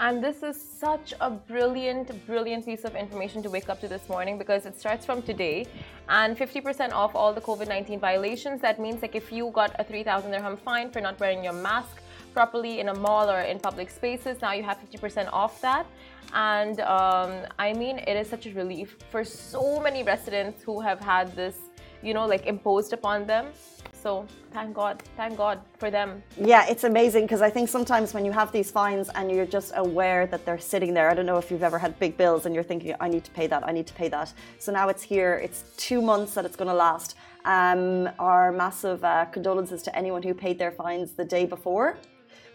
And 0.00 0.22
this 0.22 0.44
is 0.44 0.56
such 0.56 1.12
a 1.20 1.28
brilliant, 1.28 2.24
brilliant 2.24 2.64
piece 2.64 2.84
of 2.84 2.94
information 2.94 3.42
to 3.42 3.50
wake 3.50 3.68
up 3.68 3.80
to 3.80 3.88
this 3.88 4.08
morning 4.08 4.38
because 4.38 4.64
it 4.64 4.78
starts 4.78 5.04
from 5.04 5.22
today 5.22 5.66
and 6.08 6.38
50% 6.38 6.92
off 6.92 7.16
all 7.16 7.32
the 7.32 7.40
COVID 7.40 7.66
19 7.66 7.98
violations. 7.98 8.60
That 8.60 8.78
means, 8.78 9.02
like, 9.02 9.16
if 9.16 9.32
you 9.32 9.50
got 9.50 9.74
a 9.80 9.82
3,000 9.82 10.30
dirham 10.30 10.56
fine 10.56 10.90
for 10.90 11.00
not 11.00 11.18
wearing 11.18 11.42
your 11.42 11.52
mask 11.52 12.00
properly 12.38 12.78
in 12.82 12.88
a 12.88 12.98
mall 13.06 13.26
or 13.28 13.40
in 13.52 13.58
public 13.58 13.88
spaces, 13.90 14.34
now 14.40 14.52
you 14.58 14.62
have 14.70 14.78
50% 14.86 15.28
off 15.32 15.60
that. 15.60 15.84
And 16.32 16.76
um, 16.98 17.32
I 17.58 17.72
mean, 17.72 17.96
it 18.10 18.16
is 18.22 18.26
such 18.34 18.44
a 18.46 18.52
relief 18.62 18.88
for 19.10 19.22
so 19.24 19.80
many 19.86 20.00
residents 20.14 20.62
who 20.66 20.76
have 20.88 21.00
had 21.00 21.26
this, 21.34 21.56
you 22.06 22.12
know, 22.16 22.26
like 22.34 22.46
imposed 22.46 22.92
upon 22.92 23.26
them. 23.26 23.44
So 24.04 24.10
thank 24.52 24.70
God, 24.80 25.02
thank 25.16 25.36
God 25.36 25.56
for 25.80 25.90
them. 25.90 26.22
Yeah, 26.52 26.64
it's 26.72 26.84
amazing 26.84 27.24
because 27.24 27.42
I 27.42 27.50
think 27.50 27.68
sometimes 27.68 28.14
when 28.14 28.24
you 28.24 28.30
have 28.40 28.52
these 28.52 28.70
fines 28.70 29.06
and 29.16 29.24
you're 29.32 29.52
just 29.58 29.72
aware 29.74 30.22
that 30.32 30.40
they're 30.44 30.64
sitting 30.72 30.94
there, 30.94 31.10
I 31.10 31.14
don't 31.14 31.26
know 31.26 31.38
if 31.38 31.50
you've 31.50 31.68
ever 31.70 31.80
had 31.86 31.98
big 31.98 32.16
bills 32.16 32.46
and 32.46 32.54
you're 32.54 32.68
thinking, 32.72 32.94
I 33.00 33.08
need 33.08 33.24
to 33.24 33.32
pay 33.32 33.48
that, 33.48 33.66
I 33.66 33.72
need 33.72 33.88
to 33.88 33.94
pay 34.02 34.08
that. 34.16 34.32
So 34.60 34.70
now 34.70 34.88
it's 34.92 35.02
here, 35.02 35.32
it's 35.46 35.60
two 35.76 36.00
months 36.00 36.34
that 36.34 36.44
it's 36.44 36.58
going 36.60 36.72
to 36.76 36.80
last. 36.88 37.16
Um, 37.44 38.08
our 38.18 38.52
massive 38.52 39.02
uh, 39.02 39.24
condolences 39.36 39.82
to 39.86 39.90
anyone 39.96 40.22
who 40.22 40.34
paid 40.34 40.56
their 40.62 40.70
fines 40.70 41.12
the 41.20 41.24
day 41.24 41.46
before, 41.46 41.96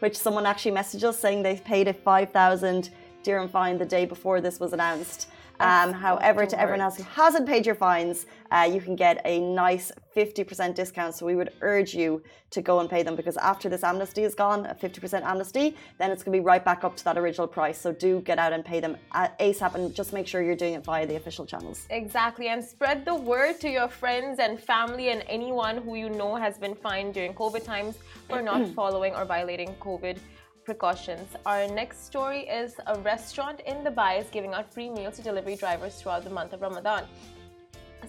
which 0.03 0.17
someone 0.17 0.45
actually 0.45 0.75
messaged 0.75 1.05
us 1.05 1.17
saying 1.17 1.43
they 1.43 1.55
paid 1.55 1.88
a 1.88 1.93
5,000 1.93 2.89
dirham 3.24 3.48
fine 3.48 3.77
the 3.77 3.86
day 3.86 4.03
before 4.03 4.41
this 4.41 4.60
was 4.60 4.74
announced. 4.74 5.29
Um, 5.60 5.93
however, 5.93 6.45
to 6.45 6.60
everyone 6.60 6.81
else 6.81 6.98
who 6.98 7.03
hasn't 7.03 7.48
paid 7.48 7.65
your 7.65 7.75
fines, 7.75 8.25
uh, 8.51 8.69
you 8.72 8.81
can 8.81 8.95
get 8.95 9.22
a 9.25 9.39
nice 9.39 9.91
50% 10.15 10.75
discount. 10.75 11.15
So 11.15 11.25
we 11.25 11.36
would 11.36 11.51
urge 11.62 11.93
you 11.93 12.22
to 12.51 12.62
go 12.62 12.79
and 12.79 12.89
pay 12.89 13.01
them 13.01 13.15
because 13.15 13.38
after 13.38 13.69
this 13.69 13.83
amnesty 13.83 14.24
is 14.24 14.36
gone, 14.36 14.65
a 14.65 14.75
50% 14.75 15.24
amnesty, 15.24 15.75
then 15.98 16.12
it's 16.12 16.24
going 16.24 16.36
to 16.36 16.39
be 16.41 16.45
right 16.45 16.63
back 16.63 16.83
up 16.83 16.95
to 16.98 17.03
that 17.05 17.17
original 17.17 17.48
price. 17.48 17.79
So 17.79 17.91
do 17.91 18.22
get 18.22 18.38
out 18.38 18.53
and 18.53 18.63
pay 18.63 18.79
them 18.79 18.98
ASAP 19.13 19.75
and 19.75 19.93
just 19.93 20.13
make 20.13 20.27
sure 20.27 20.41
you're 20.41 20.55
doing 20.55 20.74
it 20.74 20.83
via 20.83 21.07
the 21.07 21.15
official 21.15 21.45
channels. 21.45 21.88
Exactly, 21.89 22.48
and 22.50 22.63
spread 22.63 23.05
the 23.05 23.15
word 23.15 23.60
to 23.62 23.69
your 23.69 23.88
friends 23.88 24.39
and 24.39 24.60
family 24.60 25.10
and 25.10 25.24
anyone 25.27 25.77
who 25.77 25.95
you 25.95 26.10
know 26.10 26.36
has 26.36 26.57
been 26.57 26.75
fined 26.75 27.13
during 27.13 27.33
COVID 27.33 27.63
times 27.63 27.98
for 28.27 28.41
not 28.41 28.67
following 28.75 29.15
or 29.15 29.25
violating 29.25 29.74
COVID 29.75 30.17
precautions. 30.63 31.27
Our 31.46 31.67
next 31.67 32.05
story 32.05 32.41
is 32.41 32.75
a 32.88 33.00
restaurant 33.00 33.60
in 33.65 33.77
Dubai 33.84 34.20
is 34.22 34.29
giving 34.29 34.53
out 34.53 34.74
free 34.74 34.89
meals 34.89 35.15
to 35.17 35.22
delivery 35.22 35.55
drivers 35.55 35.96
throughout 36.01 36.24
the 36.24 36.29
month 36.29 36.53
of 36.53 36.62
Ramadan. 36.62 37.03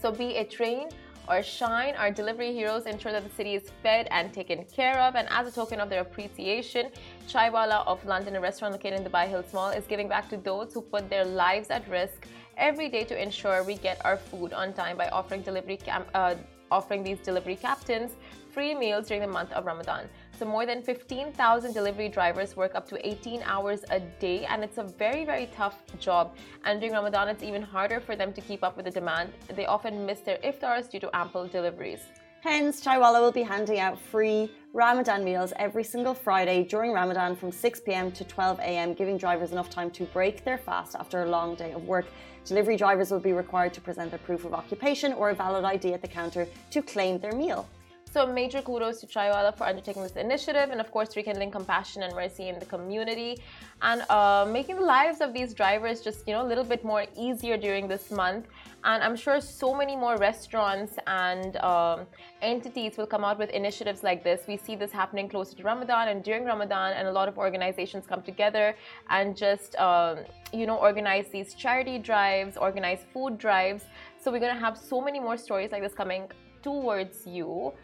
So, 0.01 0.11
be 0.11 0.37
it 0.37 0.59
rain 0.61 0.89
or 1.29 1.43
shine, 1.43 1.95
our 1.95 2.11
delivery 2.11 2.53
heroes 2.53 2.85
ensure 2.87 3.13
that 3.13 3.25
the 3.25 3.35
city 3.35 3.55
is 3.55 3.71
fed 3.83 4.09
and 4.11 4.33
taken 4.33 4.65
care 4.65 4.99
of. 5.01 5.15
And 5.15 5.27
as 5.31 5.49
a 5.49 5.53
token 5.53 5.81
of 5.81 5.89
their 5.89 6.03
appreciation, 6.03 6.91
Chaiwala 7.29 7.87
of 7.87 8.05
London, 8.05 8.37
a 8.37 8.41
restaurant 8.41 8.73
located 8.73 9.01
in 9.01 9.07
Dubai 9.07 9.29
Hills 9.29 9.53
Mall, 9.53 9.71
is 9.71 9.87
giving 9.87 10.09
back 10.09 10.29
to 10.31 10.37
those 10.37 10.75
who 10.75 10.83
put 10.83 11.09
their 11.09 11.25
lives 11.25 11.71
at 11.71 11.89
risk 11.89 12.27
every 12.57 12.89
day 12.89 13.05
to 13.05 13.21
ensure 13.21 13.65
we 13.65 13.77
get 13.77 14.05
our 14.05 14.17
food 14.17 14.53
on 14.53 14.73
time 14.73 14.97
by 14.97 15.09
offering 15.09 15.43
delivery 15.43 15.77
cam- 15.77 16.07
uh, 16.15 16.35
offering 16.71 17.03
these 17.03 17.19
delivery 17.19 17.57
captains 17.57 18.13
free 18.53 18.75
meals 18.75 19.09
during 19.09 19.23
the 19.23 19.29
month 19.29 19.53
of 19.53 19.65
Ramadan. 19.67 20.09
So 20.39 20.45
more 20.45 20.67
than 20.67 20.83
15,000 20.83 21.73
delivery 21.73 22.09
drivers 22.09 22.57
work 22.57 22.75
up 22.75 22.89
to 22.89 23.07
18 23.07 23.43
hours 23.45 23.85
a 23.91 24.01
day 24.01 24.45
and 24.47 24.65
it's 24.65 24.79
a 24.79 24.83
very 24.83 25.25
very 25.25 25.47
tough 25.55 25.77
job. 26.01 26.35
And 26.65 26.81
during 26.81 26.93
Ramadan 26.93 27.29
it's 27.29 27.45
even 27.45 27.63
harder 27.63 28.01
for 28.01 28.17
them 28.17 28.33
to 28.33 28.41
keep 28.41 28.65
up 28.65 28.77
with 28.77 28.87
the 28.87 28.91
demand. 28.91 29.33
They 29.55 29.67
often 29.67 30.05
miss 30.05 30.21
their 30.21 30.39
iftars 30.39 30.91
due 30.91 30.99
to 31.01 31.11
ample 31.15 31.47
deliveries. 31.47 32.01
Hence, 32.41 32.85
Chaiwalla 32.85 33.23
will 33.23 33.33
be 33.33 33.43
handing 33.43 33.79
out 33.79 33.99
free 33.99 34.51
Ramadan 34.75 35.25
meals 35.25 35.55
every 35.57 35.83
single 35.83 36.13
Friday 36.13 36.63
during 36.65 36.93
Ramadan 36.93 37.37
from 37.37 37.51
6 37.51 37.81
pm 37.81 38.13
to 38.13 38.23
12 38.23 38.61
am, 38.61 38.93
giving 38.93 39.17
drivers 39.17 39.53
enough 39.53 39.71
time 39.71 39.91
to 39.93 40.05
break 40.05 40.45
their 40.45 40.59
fast 40.59 40.95
after 40.95 41.23
a 41.23 41.27
long 41.31 41.55
day 41.55 41.73
of 41.73 41.85
work. 41.85 42.05
Delivery 42.45 42.77
drivers 42.77 43.11
will 43.11 43.21
be 43.21 43.33
required 43.33 43.73
to 43.73 43.81
present 43.81 44.11
their 44.11 44.19
proof 44.19 44.45
of 44.45 44.53
occupation 44.53 45.15
or 45.15 45.31
a 45.31 45.35
valid 45.35 45.65
ID 45.65 45.95
at 45.95 46.03
the 46.03 46.09
counter 46.09 46.47
to 46.71 46.83
claim 46.83 47.19
their 47.19 47.33
meal. 47.33 47.67
So 48.15 48.25
major 48.25 48.63
kudos 48.63 49.01
to 49.01 49.09
Chaiwalla 49.09 49.57
for 49.57 49.65
undertaking 49.65 50.05
this 50.05 50.15
initiative 50.15 50.71
and 50.71 50.81
of 50.81 50.93
course 50.93 51.17
rekindling 51.17 51.51
compassion 51.51 52.05
and 52.05 52.15
mercy 52.15 52.47
in 52.49 52.61
the 52.61 52.65
community 52.65 53.43
and 53.83 54.03
uh, 54.09 54.47
making 54.49 54.77
the 54.77 54.83
lives 54.83 55.21
of 55.21 55.35
these 55.35 55.53
drivers 55.53 56.01
just 56.01 56.21
you 56.29 56.33
know 56.33 56.47
a 56.47 56.49
little 56.53 56.63
bit 56.63 56.85
more 56.85 57.07
easier 57.19 57.57
during 57.57 57.89
this 57.89 58.13
month. 58.13 58.47
And 58.85 59.03
I'm 59.03 59.17
sure 59.17 59.41
so 59.41 59.75
many 59.75 59.97
more 59.97 60.17
restaurants 60.17 60.97
and 61.09 61.57
um, 61.57 62.07
entities 62.41 62.97
will 62.97 63.09
come 63.09 63.25
out 63.25 63.37
with 63.37 63.51
initiatives 63.51 64.05
like 64.05 64.23
this. 64.23 64.43
We 64.47 64.59
see 64.59 64.77
this 64.77 64.93
happening 64.93 65.29
closer 65.29 65.57
to 65.57 65.65
Ramadan 65.65 66.07
and 66.07 66.23
during 66.23 66.45
Ramadan, 66.45 66.93
and 66.93 67.09
a 67.09 67.13
lot 67.13 67.27
of 67.27 67.37
organizations 67.37 68.07
come 68.07 68.23
together 68.23 68.77
and 69.11 69.37
just 69.37 69.75
um, 69.75 70.19
you 70.53 70.67
know 70.69 70.77
organize 70.77 71.27
these 71.33 71.53
charity 71.53 71.99
drives, 71.99 72.57
organize 72.57 73.01
food 73.13 73.39
drives. 73.39 73.83
So 74.21 74.31
we're 74.31 74.45
gonna 74.47 74.65
have 74.69 74.79
so 74.79 75.01
many 75.01 75.19
more 75.19 75.37
stories 75.37 75.73
like 75.73 75.83
this 75.83 75.95
coming 75.95 76.31
towards 76.63 77.27
you 77.27 77.75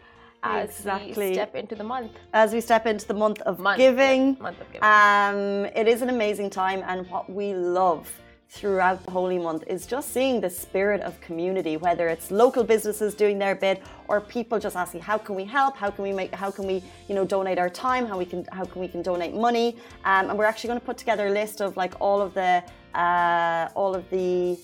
as 0.43 0.69
Exactly. 0.69 1.29
we 1.29 1.33
step 1.33 1.55
into 1.55 1.75
the 1.75 1.83
month. 1.83 2.11
As 2.33 2.53
we 2.53 2.61
step 2.61 2.85
into 2.85 3.07
the 3.07 3.13
month 3.13 3.41
of 3.41 3.59
Month, 3.59 3.77
giving, 3.77 4.35
yeah, 4.35 4.41
month 4.43 4.61
of 4.61 4.67
giving. 4.71 4.83
Um, 4.83 5.65
it 5.75 5.87
is 5.87 6.01
an 6.01 6.09
amazing 6.09 6.49
time, 6.49 6.83
and 6.87 7.09
what 7.09 7.29
we 7.29 7.53
love 7.53 8.11
throughout 8.49 9.01
the 9.05 9.11
holy 9.11 9.37
month 9.39 9.63
is 9.67 9.85
just 9.85 10.11
seeing 10.11 10.41
the 10.41 10.49
spirit 10.49 10.99
of 11.03 11.17
community 11.21 11.77
whether 11.77 12.09
it's 12.09 12.31
local 12.31 12.65
businesses 12.65 13.15
doing 13.15 13.39
their 13.39 13.55
bit 13.55 13.81
or 14.09 14.19
people 14.19 14.59
just 14.59 14.75
asking 14.75 14.99
how 14.99 15.17
can 15.17 15.35
we 15.35 15.45
help 15.45 15.77
how 15.77 15.89
can 15.89 16.03
we 16.03 16.11
make 16.11 16.35
how 16.35 16.51
can 16.51 16.67
we 16.67 16.83
you 17.07 17.15
know 17.15 17.23
donate 17.23 17.57
our 17.57 17.69
time 17.69 18.05
how 18.05 18.17
we 18.17 18.25
can 18.25 18.45
how 18.51 18.65
can 18.65 18.81
we 18.81 18.89
can 18.89 19.01
donate 19.01 19.33
money 19.33 19.77
um, 20.03 20.29
and 20.29 20.37
we're 20.37 20.43
actually 20.43 20.67
going 20.67 20.79
to 20.81 20.85
put 20.85 20.97
together 20.97 21.27
a 21.27 21.31
list 21.31 21.61
of 21.61 21.77
like 21.77 21.93
all 22.01 22.21
of 22.21 22.33
the 22.33 22.61
uh, 22.93 23.69
all 23.73 23.95
of 23.95 24.03
the 24.09 24.59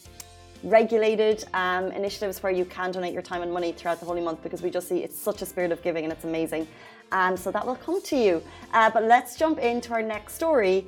regulated 0.69 1.45
um, 1.53 1.91
initiatives 1.91 2.43
where 2.43 2.51
you 2.51 2.65
can 2.65 2.91
donate 2.91 3.13
your 3.13 3.21
time 3.21 3.41
and 3.41 3.51
money 3.51 3.71
throughout 3.71 3.99
the 3.99 4.05
holy 4.05 4.21
month 4.21 4.43
because 4.43 4.61
we 4.61 4.69
just 4.69 4.87
see 4.87 4.99
it's 5.03 5.17
such 5.17 5.41
a 5.41 5.45
spirit 5.45 5.71
of 5.71 5.81
giving 5.81 6.03
and 6.03 6.11
it's 6.13 6.23
amazing. 6.23 6.67
Um, 7.11 7.37
so 7.37 7.51
that 7.51 7.65
will 7.65 7.75
come 7.75 8.01
to 8.01 8.17
you. 8.17 8.43
Uh, 8.73 8.89
but 8.89 9.03
let's 9.03 9.37
jump 9.37 9.59
into 9.59 9.93
our 9.93 10.01
next 10.01 10.33
story. 10.33 10.85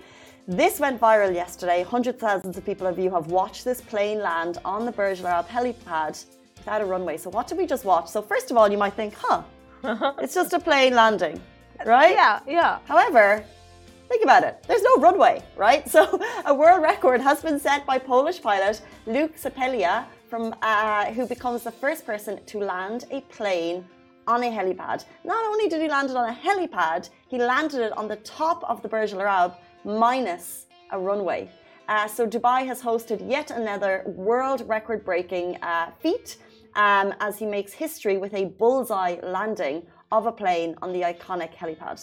This 0.48 0.80
went 0.80 1.00
viral 1.00 1.34
yesterday. 1.34 1.84
Hundreds 1.84 2.16
of 2.16 2.22
thousands 2.22 2.58
of 2.58 2.66
people 2.66 2.88
of 2.88 3.00
you 3.00 3.10
have 3.12 3.28
watched 3.28 3.64
this 3.64 3.82
plane 3.82 4.20
land 4.20 4.58
on 4.66 4.86
the 4.86 4.92
Burj 4.92 5.22
Arab 5.22 5.48
helipad 5.48 6.26
without 6.58 6.82
a 6.82 6.86
runway. 6.86 7.18
So 7.18 7.30
what 7.30 7.48
did 7.48 7.58
we 7.58 7.66
just 7.66 7.86
watch? 7.86 8.10
So 8.10 8.22
first 8.22 8.52
of 8.52 8.58
all, 8.58 8.70
you 8.70 8.78
might 8.78 8.94
think, 8.94 9.14
huh, 9.16 9.44
it's 10.20 10.34
just 10.34 10.54
a 10.54 10.60
plane 10.60 10.94
landing, 10.94 11.42
right? 11.86 12.12
Yeah, 12.12 12.40
yeah. 12.48 12.80
However, 12.86 13.46
think 14.10 14.24
about 14.24 14.44
it. 14.44 14.64
There's 14.68 14.84
no 14.84 14.96
runway, 14.98 15.44
right? 15.56 15.88
So 15.96 16.22
a 16.46 16.54
world 16.54 16.82
record 16.82 17.22
has 17.22 17.42
been 17.42 17.60
set 17.60 17.86
by 17.86 17.98
Polish 17.98 18.42
pilot 18.42 18.82
Luke 19.06 19.36
Czepiela, 19.38 20.06
from 20.30 20.56
uh, 20.62 21.06
who 21.16 21.26
becomes 21.26 21.64
the 21.64 21.72
first 21.72 22.06
person 22.06 22.40
to 22.46 22.60
land 22.60 23.06
a 23.12 23.22
plane 23.22 23.86
on 24.28 24.44
a 24.44 24.52
helipad. 24.58 25.06
Not 25.24 25.44
only 25.46 25.68
did 25.68 25.82
he 25.82 25.90
land 25.90 26.10
it 26.12 26.16
on 26.16 26.30
a 26.30 26.38
helipad, 26.46 27.10
he 27.28 27.38
landed 27.38 27.82
it 27.88 27.98
on 27.98 28.08
the 28.08 28.18
top 28.18 28.64
of 28.72 28.82
the 28.84 28.88
Burj 28.88 29.14
Al 29.14 29.22
Arab 29.22 29.54
minus 29.84 30.68
a 30.92 31.00
runway. 31.00 31.50
Uh, 31.88 32.08
so 32.08 32.28
Dubai 32.28 32.68
has 32.68 32.80
hosted 32.82 33.20
yet 33.28 33.50
another 33.50 34.04
world 34.06 34.64
record-breaking 34.68 35.58
uh, 35.64 35.90
feat 36.02 36.38
um, 36.76 37.14
as 37.20 37.40
he 37.40 37.48
makes 37.48 37.74
history 37.74 38.18
with 38.18 38.34
a 38.36 38.46
bullseye 38.60 39.16
landing 39.24 39.82
of 40.12 40.28
a 40.28 40.32
plane 40.32 40.76
on 40.84 40.94
the 40.94 41.02
iconic 41.02 41.56
helipad. 41.56 42.00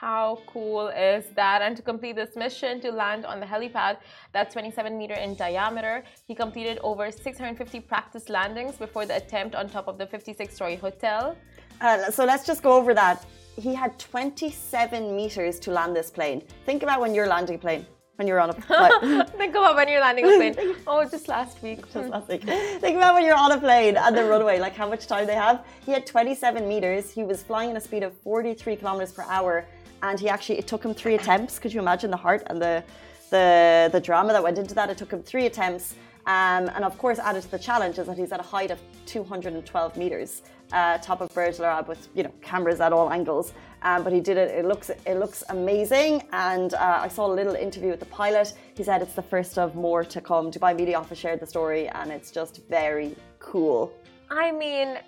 How 0.00 0.40
cool 0.46 0.88
is 0.88 1.24
that? 1.36 1.62
And 1.62 1.76
to 1.76 1.82
complete 1.82 2.16
this 2.16 2.36
mission 2.36 2.80
to 2.80 2.90
land 2.92 3.24
on 3.24 3.40
the 3.40 3.46
helipad 3.46 3.96
that's 4.32 4.52
27 4.52 4.96
meter 4.98 5.14
in 5.14 5.34
diameter, 5.36 6.04
he 6.26 6.34
completed 6.34 6.78
over 6.82 7.10
650 7.10 7.80
practice 7.80 8.28
landings 8.28 8.76
before 8.76 9.06
the 9.06 9.16
attempt 9.16 9.54
on 9.54 9.68
top 9.68 9.88
of 9.88 9.96
the 9.98 10.06
56 10.06 10.54
story 10.54 10.76
hotel. 10.76 11.36
Uh, 11.80 12.10
so 12.10 12.24
let's 12.24 12.46
just 12.46 12.62
go 12.62 12.72
over 12.72 12.92
that. 12.94 13.24
He 13.56 13.74
had 13.74 13.98
27 13.98 15.16
meters 15.16 15.58
to 15.60 15.70
land 15.70 15.96
this 15.96 16.10
plane. 16.10 16.42
Think 16.66 16.82
about 16.82 17.00
when 17.00 17.14
you're 17.14 17.26
landing 17.26 17.56
a 17.56 17.58
plane, 17.58 17.86
when 18.16 18.28
you're 18.28 18.40
on 18.40 18.50
a 18.50 18.52
flight. 18.68 19.30
Think 19.30 19.54
about 19.54 19.76
when 19.76 19.88
you're 19.88 20.00
landing 20.00 20.26
a 20.26 20.36
plane. 20.36 20.76
Oh, 20.86 21.02
just 21.08 21.26
last 21.28 21.62
week. 21.62 21.90
Just 21.92 22.10
last 22.10 22.28
week. 22.28 22.42
Think 22.44 22.96
about 22.96 23.14
when 23.14 23.24
you're 23.24 23.34
on 23.34 23.52
a 23.52 23.58
plane 23.58 23.96
and 23.96 24.16
the 24.16 24.24
runway, 24.24 24.58
like 24.58 24.74
how 24.74 24.88
much 24.88 25.06
time 25.06 25.26
they 25.26 25.34
have. 25.34 25.64
He 25.86 25.92
had 25.92 26.04
27 26.06 26.68
meters. 26.68 27.10
He 27.10 27.22
was 27.24 27.42
flying 27.42 27.70
at 27.70 27.76
a 27.78 27.80
speed 27.80 28.02
of 28.02 28.12
43 28.18 28.76
kilometers 28.76 29.12
per 29.12 29.22
hour, 29.22 29.64
and 30.02 30.18
he 30.18 30.28
actually 30.28 30.58
it 30.58 30.66
took 30.66 30.84
him 30.84 30.94
three 30.94 31.14
attempts. 31.14 31.58
Could 31.58 31.72
you 31.72 31.80
imagine 31.80 32.10
the 32.10 32.16
heart 32.16 32.42
and 32.46 32.60
the 32.60 32.84
the 33.30 33.90
the 33.92 34.00
drama 34.00 34.32
that 34.32 34.42
went 34.42 34.58
into 34.58 34.74
that? 34.74 34.90
It 34.90 34.98
took 34.98 35.12
him 35.12 35.22
three 35.22 35.46
attempts. 35.46 35.94
Um, 36.26 36.68
and 36.74 36.84
of 36.84 36.98
course, 36.98 37.20
added 37.20 37.42
to 37.42 37.50
the 37.52 37.58
challenge 37.58 37.98
is 37.98 38.06
that 38.08 38.18
he's 38.18 38.32
at 38.32 38.40
a 38.40 38.42
height 38.42 38.72
of 38.72 38.80
212 39.06 39.96
meters, 39.96 40.42
uh, 40.72 40.98
top 40.98 41.20
of 41.20 41.32
Burj 41.32 41.60
Al 41.60 41.66
Arab, 41.66 41.86
with 41.86 42.08
you 42.14 42.24
know 42.24 42.32
cameras 42.42 42.80
at 42.80 42.92
all 42.92 43.12
angles. 43.12 43.52
Um, 43.82 44.02
but 44.02 44.12
he 44.12 44.20
did 44.20 44.36
it. 44.36 44.50
It 44.50 44.64
looks 44.64 44.90
it 44.90 45.14
looks 45.14 45.44
amazing. 45.50 46.24
And 46.32 46.74
uh, 46.74 46.98
I 47.02 47.08
saw 47.08 47.26
a 47.26 47.34
little 47.40 47.54
interview 47.54 47.90
with 47.90 48.00
the 48.00 48.06
pilot. 48.06 48.54
He 48.74 48.82
said 48.82 49.02
it's 49.02 49.14
the 49.14 49.22
first 49.22 49.56
of 49.56 49.76
more 49.76 50.02
to 50.04 50.20
come. 50.20 50.50
Dubai 50.50 50.76
Media 50.76 50.98
Office 50.98 51.18
shared 51.18 51.40
the 51.40 51.46
story, 51.46 51.88
and 51.88 52.10
it's 52.10 52.32
just 52.32 52.62
very 52.68 53.14
cool. 53.38 53.92
I 54.28 54.50
mean, 54.50 54.98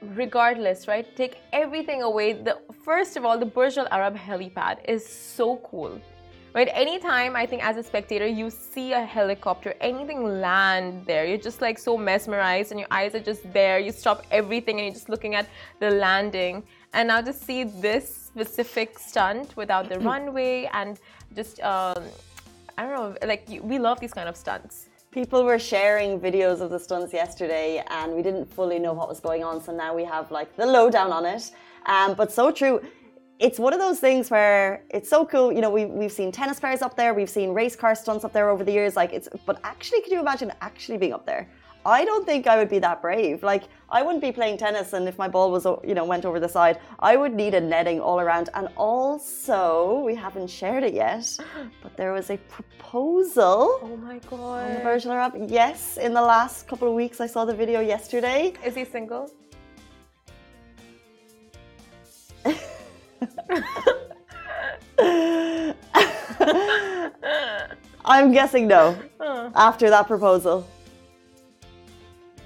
regardless, 0.00 0.88
right? 0.88 1.06
Take 1.16 1.38
everything 1.52 2.02
away. 2.02 2.32
The 2.32 2.58
first 2.84 3.16
of 3.16 3.24
all, 3.24 3.38
the 3.38 3.46
Burj 3.46 3.78
Al 3.78 3.88
Arab 3.90 4.16
helipad 4.16 4.78
is 4.88 5.06
so 5.06 5.56
cool. 5.58 6.00
Right? 6.54 6.70
Anytime 6.72 7.36
I 7.36 7.44
think 7.44 7.62
as 7.62 7.76
a 7.76 7.82
spectator 7.82 8.26
you 8.26 8.48
see 8.48 8.94
a 8.94 9.04
helicopter, 9.04 9.74
anything 9.78 10.40
land 10.40 11.04
there, 11.04 11.26
you're 11.26 11.36
just 11.36 11.60
like 11.60 11.78
so 11.78 11.98
mesmerized 11.98 12.70
and 12.70 12.80
your 12.80 12.88
eyes 12.90 13.14
are 13.14 13.20
just 13.20 13.52
there. 13.52 13.78
You 13.78 13.92
stop 13.92 14.24
everything 14.30 14.78
and 14.78 14.86
you're 14.86 14.94
just 14.94 15.10
looking 15.10 15.34
at 15.34 15.46
the 15.80 15.90
landing. 15.90 16.62
And 16.94 17.08
now 17.08 17.20
to 17.20 17.32
see 17.34 17.64
this 17.64 18.08
specific 18.08 18.98
stunt 18.98 19.54
without 19.54 19.90
the 19.90 20.00
runway 20.00 20.70
and 20.72 20.98
just 21.34 21.60
um, 21.60 22.02
I 22.78 22.86
don't 22.86 22.94
know, 22.94 23.26
like 23.26 23.46
we 23.62 23.78
love 23.78 24.00
these 24.00 24.14
kind 24.14 24.28
of 24.28 24.34
stunts. 24.36 24.88
People 25.10 25.44
were 25.44 25.58
sharing 25.58 26.20
videos 26.20 26.60
of 26.60 26.70
the 26.70 26.78
stunts 26.78 27.12
yesterday, 27.12 27.82
and 27.88 28.14
we 28.14 28.22
didn't 28.22 28.52
fully 28.52 28.78
know 28.78 28.92
what 28.92 29.08
was 29.08 29.20
going 29.20 29.42
on. 29.42 29.62
So 29.62 29.72
now 29.72 29.94
we 29.94 30.04
have 30.04 30.30
like 30.30 30.54
the 30.56 30.66
lowdown 30.66 31.10
on 31.10 31.24
it. 31.24 31.50
Um, 31.86 32.14
but 32.14 32.30
so 32.30 32.50
true. 32.50 32.80
It's 33.38 33.58
one 33.58 33.72
of 33.72 33.78
those 33.78 33.98
things 33.98 34.30
where 34.30 34.82
it's 34.90 35.08
so 35.08 35.24
cool. 35.24 35.52
You 35.52 35.60
know, 35.60 35.70
we, 35.70 35.84
we've 35.84 36.12
seen 36.12 36.32
tennis 36.32 36.58
players 36.58 36.82
up 36.82 36.96
there, 36.96 37.14
we've 37.14 37.30
seen 37.30 37.50
race 37.50 37.76
car 37.76 37.94
stunts 37.94 38.24
up 38.24 38.32
there 38.32 38.48
over 38.50 38.64
the 38.64 38.72
years. 38.72 38.96
Like 38.96 39.12
it's, 39.12 39.28
but 39.46 39.60
actually, 39.64 40.00
could 40.02 40.12
you 40.12 40.20
imagine 40.20 40.52
actually 40.60 40.98
being 40.98 41.12
up 41.12 41.26
there? 41.26 41.48
I 41.86 42.04
don't 42.04 42.26
think 42.26 42.48
I 42.48 42.56
would 42.56 42.68
be 42.68 42.80
that 42.80 43.00
brave. 43.00 43.44
Like 43.44 43.64
I 43.88 44.02
wouldn't 44.02 44.20
be 44.20 44.32
playing 44.32 44.58
tennis, 44.58 44.92
and 44.92 45.06
if 45.08 45.16
my 45.18 45.28
ball 45.28 45.52
was, 45.52 45.64
you 45.84 45.94
know, 45.94 46.04
went 46.04 46.24
over 46.24 46.40
the 46.40 46.48
side, 46.48 46.80
I 46.98 47.16
would 47.16 47.32
need 47.32 47.54
a 47.54 47.60
netting 47.60 48.00
all 48.00 48.18
around. 48.18 48.50
And 48.54 48.68
also, 48.76 50.02
we 50.04 50.16
haven't 50.16 50.48
shared 50.48 50.82
it 50.82 50.94
yet, 50.94 51.38
but 51.82 51.96
there 51.96 52.12
was 52.12 52.30
a 52.30 52.38
proposal. 52.56 53.78
Oh 53.82 53.96
my 54.02 54.14
on 54.14 54.18
the 54.18 54.26
god. 54.26 54.82
Burj 54.82 55.06
Al 55.06 55.12
Arab. 55.12 55.34
Yes, 55.48 55.96
in 55.96 56.12
the 56.12 56.22
last 56.22 56.66
couple 56.66 56.88
of 56.88 56.94
weeks, 56.94 57.20
I 57.20 57.28
saw 57.28 57.44
the 57.44 57.54
video 57.54 57.80
yesterday. 57.80 58.52
Is 58.64 58.74
he 58.74 58.84
single? 58.84 59.30
I'm 68.04 68.32
guessing 68.32 68.66
no. 68.66 68.96
After 69.54 69.88
that 69.90 70.08
proposal. 70.08 70.66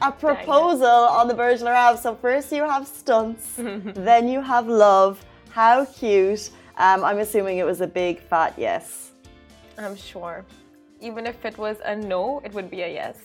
A 0.02 0.10
proposal 0.12 0.86
on 0.86 1.28
the 1.28 1.34
Burj 1.34 1.60
Al 1.60 1.68
Arab. 1.68 1.98
So 1.98 2.14
first 2.14 2.52
you 2.52 2.62
have 2.62 2.86
stunts, 2.86 3.54
then 3.56 4.28
you 4.28 4.40
have 4.40 4.66
love. 4.66 5.24
How 5.50 5.84
cute. 5.84 6.50
Um, 6.76 7.04
I'm 7.04 7.18
assuming 7.18 7.58
it 7.58 7.66
was 7.66 7.80
a 7.80 7.86
big 7.86 8.20
fat 8.20 8.54
yes. 8.56 9.10
I'm 9.76 9.96
sure. 9.96 10.44
Even 11.00 11.26
if 11.26 11.44
it 11.44 11.56
was 11.58 11.76
a 11.84 11.96
no, 11.96 12.40
it 12.44 12.52
would 12.54 12.70
be 12.70 12.82
a 12.82 12.92
yes. 12.92 13.16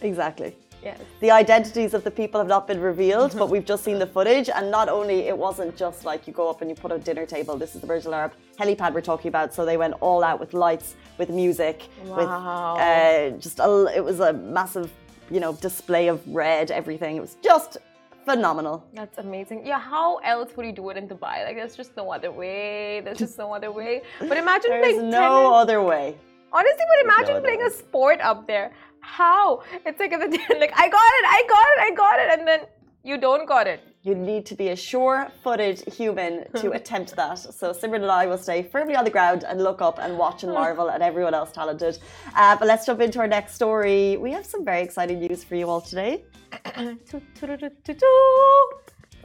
Exactly. 0.00 0.54
Yes. 0.82 1.00
The 1.20 1.30
identities 1.30 1.94
of 1.94 2.02
the 2.02 2.10
people 2.10 2.40
have 2.40 2.48
not 2.48 2.66
been 2.66 2.80
revealed, 2.80 3.38
but 3.38 3.48
we've 3.48 3.64
just 3.64 3.84
seen 3.84 4.00
the 4.00 4.06
footage. 4.06 4.48
And 4.48 4.70
not 4.70 4.88
only 4.88 5.28
it 5.28 5.38
wasn't 5.38 5.76
just 5.76 6.04
like 6.04 6.26
you 6.26 6.32
go 6.32 6.50
up 6.50 6.60
and 6.60 6.68
you 6.68 6.74
put 6.74 6.90
a 6.90 6.98
dinner 6.98 7.24
table. 7.24 7.56
This 7.56 7.76
is 7.76 7.80
the 7.80 7.86
Burj 7.86 8.06
Al 8.06 8.14
Arab 8.14 8.32
helipad 8.58 8.92
we're 8.92 9.00
talking 9.00 9.28
about. 9.28 9.54
So 9.54 9.64
they 9.64 9.76
went 9.76 9.94
all 10.00 10.24
out 10.24 10.40
with 10.40 10.54
lights, 10.54 10.96
with 11.18 11.30
music, 11.30 11.88
with 12.02 12.26
uh, 12.26 13.30
just 13.38 13.60
a, 13.60 13.92
it 13.94 14.02
was 14.02 14.18
a 14.18 14.32
massive, 14.32 14.90
you 15.32 15.40
know, 15.40 15.52
display 15.68 16.08
of 16.08 16.18
red, 16.42 16.70
everything. 16.70 17.16
It 17.16 17.20
was 17.20 17.36
just 17.42 17.78
phenomenal. 18.26 18.76
That's 18.94 19.18
amazing. 19.18 19.66
Yeah, 19.66 19.80
how 19.80 20.18
else 20.18 20.50
would 20.56 20.66
you 20.66 20.72
do 20.72 20.90
it 20.90 20.96
in 20.96 21.08
Dubai? 21.08 21.36
Like, 21.46 21.56
there's 21.56 21.76
just 21.82 21.96
no 21.96 22.12
other 22.16 22.30
way. 22.30 23.00
There's 23.04 23.18
just 23.18 23.38
no 23.38 23.52
other 23.56 23.72
way. 23.72 24.02
But 24.20 24.36
imagine 24.36 24.70
There's 24.70 24.84
playing 24.84 25.10
no 25.10 25.20
tennis. 25.20 25.60
other 25.62 25.82
way. 25.82 26.16
Honestly, 26.52 26.84
but 26.92 26.98
imagine 27.08 27.36
other 27.36 27.40
playing 27.48 27.60
way. 27.60 27.66
a 27.66 27.70
sport 27.70 28.20
up 28.20 28.46
there. 28.46 28.72
How? 29.00 29.62
It's 29.86 29.98
like, 29.98 30.12
at 30.12 30.20
like 30.64 30.72
I 30.84 30.88
got 30.98 31.10
it, 31.18 31.24
I 31.38 31.40
got 31.54 31.68
it, 31.74 31.78
I 31.88 31.90
got 32.04 32.16
it, 32.20 32.38
and 32.38 32.46
then 32.46 32.60
you 33.02 33.16
don't 33.18 33.46
got 33.48 33.66
it. 33.66 33.80
You 34.04 34.16
need 34.16 34.46
to 34.46 34.56
be 34.56 34.70
a 34.70 34.76
sure-footed 34.76 35.80
human 35.94 36.50
to 36.54 36.72
attempt 36.78 37.14
that. 37.14 37.38
So 37.38 37.72
Simran 37.72 38.02
and 38.02 38.10
I 38.10 38.26
will 38.26 38.38
stay 38.38 38.64
firmly 38.64 38.96
on 38.96 39.04
the 39.04 39.10
ground 39.10 39.44
and 39.44 39.62
look 39.62 39.80
up 39.80 40.00
and 40.00 40.18
watch 40.18 40.42
and 40.42 40.52
marvel 40.52 40.90
at 40.90 41.02
everyone 41.02 41.34
else 41.34 41.52
talented. 41.52 41.98
Uh, 42.34 42.56
but 42.56 42.66
let's 42.66 42.84
jump 42.84 43.00
into 43.00 43.20
our 43.20 43.28
next 43.28 43.54
story. 43.54 44.16
We 44.16 44.32
have 44.32 44.44
some 44.44 44.64
very 44.64 44.82
exciting 44.82 45.20
news 45.20 45.44
for 45.44 45.54
you 45.54 45.68
all 45.68 45.80
today. 45.80 46.24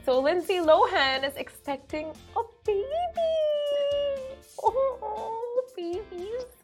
So 0.04 0.20
Lindsay 0.20 0.54
Lohan 0.54 1.22
is 1.28 1.36
expecting 1.36 2.06
a 2.34 2.40
baby. 2.64 2.84
Oh, 4.62 5.62
babies. 5.76 6.57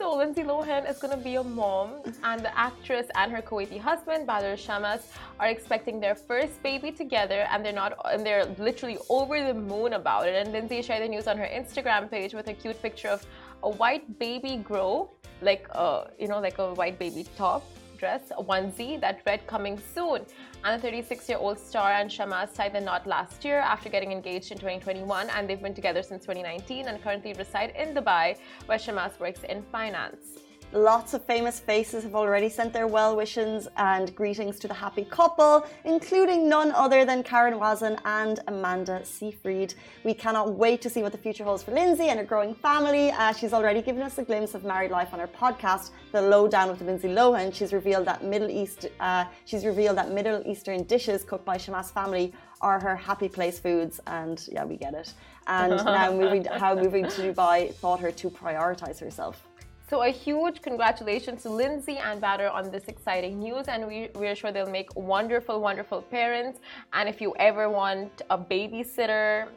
So 0.00 0.16
Lindsay 0.16 0.44
Lohan 0.44 0.88
is 0.88 0.96
gonna 0.96 1.18
be 1.18 1.34
a 1.34 1.44
mom, 1.44 2.00
and 2.24 2.40
the 2.40 2.58
actress 2.58 3.08
and 3.16 3.30
her 3.30 3.42
Kuwaiti 3.42 3.78
husband 3.78 4.26
Badr 4.26 4.56
Shammas 4.56 5.02
are 5.38 5.48
expecting 5.48 6.00
their 6.00 6.14
first 6.14 6.62
baby 6.62 6.90
together, 6.90 7.46
and 7.50 7.62
they're 7.62 7.74
not, 7.74 7.92
and 8.06 8.24
they're 8.24 8.46
literally 8.56 8.96
over 9.10 9.44
the 9.44 9.52
moon 9.52 9.92
about 9.92 10.26
it. 10.26 10.34
And 10.36 10.54
Lindsay 10.54 10.80
shared 10.80 11.02
the 11.02 11.08
news 11.08 11.28
on 11.28 11.36
her 11.36 11.44
Instagram 11.44 12.10
page 12.10 12.32
with 12.32 12.48
a 12.48 12.54
cute 12.54 12.80
picture 12.80 13.08
of 13.08 13.26
a 13.62 13.68
white 13.68 14.18
baby 14.18 14.56
grow, 14.56 15.10
like 15.42 15.68
a, 15.72 16.10
you 16.18 16.28
know, 16.28 16.40
like 16.40 16.56
a 16.56 16.72
white 16.72 16.98
baby 16.98 17.26
top 17.36 17.62
dress, 18.00 18.32
onesie 18.38 19.00
that 19.00 19.20
read 19.26 19.46
coming 19.46 19.78
soon. 19.94 20.20
And 20.64 20.70
the 20.76 20.82
36 20.82 21.28
year 21.28 21.38
old 21.38 21.58
star 21.58 21.92
and 21.92 22.10
Shammas 22.10 22.54
tied 22.54 22.72
the 22.72 22.80
knot 22.80 23.06
last 23.06 23.44
year 23.44 23.60
after 23.60 23.88
getting 23.88 24.10
engaged 24.10 24.50
in 24.50 24.58
2021, 24.58 25.30
and 25.30 25.48
they've 25.48 25.62
been 25.62 25.74
together 25.74 26.02
since 26.02 26.22
2019 26.24 26.88
and 26.88 27.02
currently 27.02 27.32
reside 27.34 27.72
in 27.76 27.94
Dubai, 27.94 28.36
where 28.66 28.78
Shammas 28.78 29.20
works 29.20 29.42
in 29.44 29.62
finance. 29.70 30.49
Lots 30.72 31.14
of 31.14 31.24
famous 31.24 31.58
faces 31.58 32.04
have 32.04 32.14
already 32.14 32.48
sent 32.48 32.72
their 32.72 32.86
well 32.86 33.16
wishes 33.16 33.66
and 33.76 34.14
greetings 34.14 34.56
to 34.60 34.68
the 34.68 34.74
happy 34.74 35.04
couple, 35.04 35.66
including 35.84 36.48
none 36.48 36.70
other 36.70 37.04
than 37.04 37.24
Karen 37.24 37.54
Wazen 37.54 37.98
and 38.04 38.38
Amanda 38.46 39.04
Seyfried. 39.04 39.74
We 40.04 40.14
cannot 40.14 40.54
wait 40.54 40.80
to 40.82 40.88
see 40.88 41.02
what 41.02 41.10
the 41.10 41.18
future 41.18 41.42
holds 41.42 41.64
for 41.64 41.72
Lindsay 41.72 42.04
and 42.04 42.20
her 42.20 42.24
growing 42.24 42.54
family. 42.54 43.10
Uh, 43.10 43.32
she's 43.32 43.52
already 43.52 43.82
given 43.82 44.00
us 44.00 44.18
a 44.18 44.22
glimpse 44.22 44.54
of 44.54 44.62
married 44.62 44.92
life 44.92 45.12
on 45.12 45.18
her 45.18 45.26
podcast, 45.26 45.90
The 46.12 46.22
Lowdown 46.22 46.70
with 46.70 46.82
Lindsay 46.82 47.08
Lohan. 47.08 47.52
She's 47.52 47.72
revealed 47.72 48.06
that 48.06 48.22
Middle 48.22 48.48
East, 48.48 48.86
uh, 49.00 49.24
she's 49.46 49.64
revealed 49.64 49.98
that 49.98 50.12
Middle 50.12 50.40
Eastern 50.46 50.84
dishes 50.84 51.24
cooked 51.24 51.44
by 51.44 51.56
Shammas 51.56 51.92
family 51.92 52.32
are 52.60 52.78
her 52.78 52.94
happy 52.94 53.28
place 53.28 53.58
foods, 53.58 53.98
and 54.06 54.46
yeah, 54.52 54.64
we 54.64 54.76
get 54.76 54.94
it. 54.94 55.14
And 55.48 55.70
now 55.84 56.12
moving, 56.12 56.44
how 56.44 56.76
moving 56.76 57.08
to 57.08 57.32
Dubai 57.32 57.78
taught 57.80 57.98
her 57.98 58.12
to 58.12 58.30
prioritize 58.30 59.00
herself. 59.00 59.49
So 59.90 60.04
a 60.04 60.10
huge 60.10 60.62
congratulations 60.62 61.42
to 61.42 61.50
Lindsay 61.50 61.98
and 61.98 62.20
Badr 62.20 62.46
on 62.46 62.70
this 62.70 62.84
exciting 62.84 63.40
news, 63.40 63.66
and 63.66 63.88
we, 63.88 64.08
we're 64.14 64.36
sure 64.36 64.52
they'll 64.52 64.70
make 64.70 64.94
wonderful, 64.94 65.60
wonderful 65.60 66.02
parents. 66.02 66.60
And 66.92 67.08
if 67.08 67.20
you 67.20 67.34
ever 67.40 67.68
want 67.68 68.22
a 68.30 68.38
babysitter, 68.38 69.48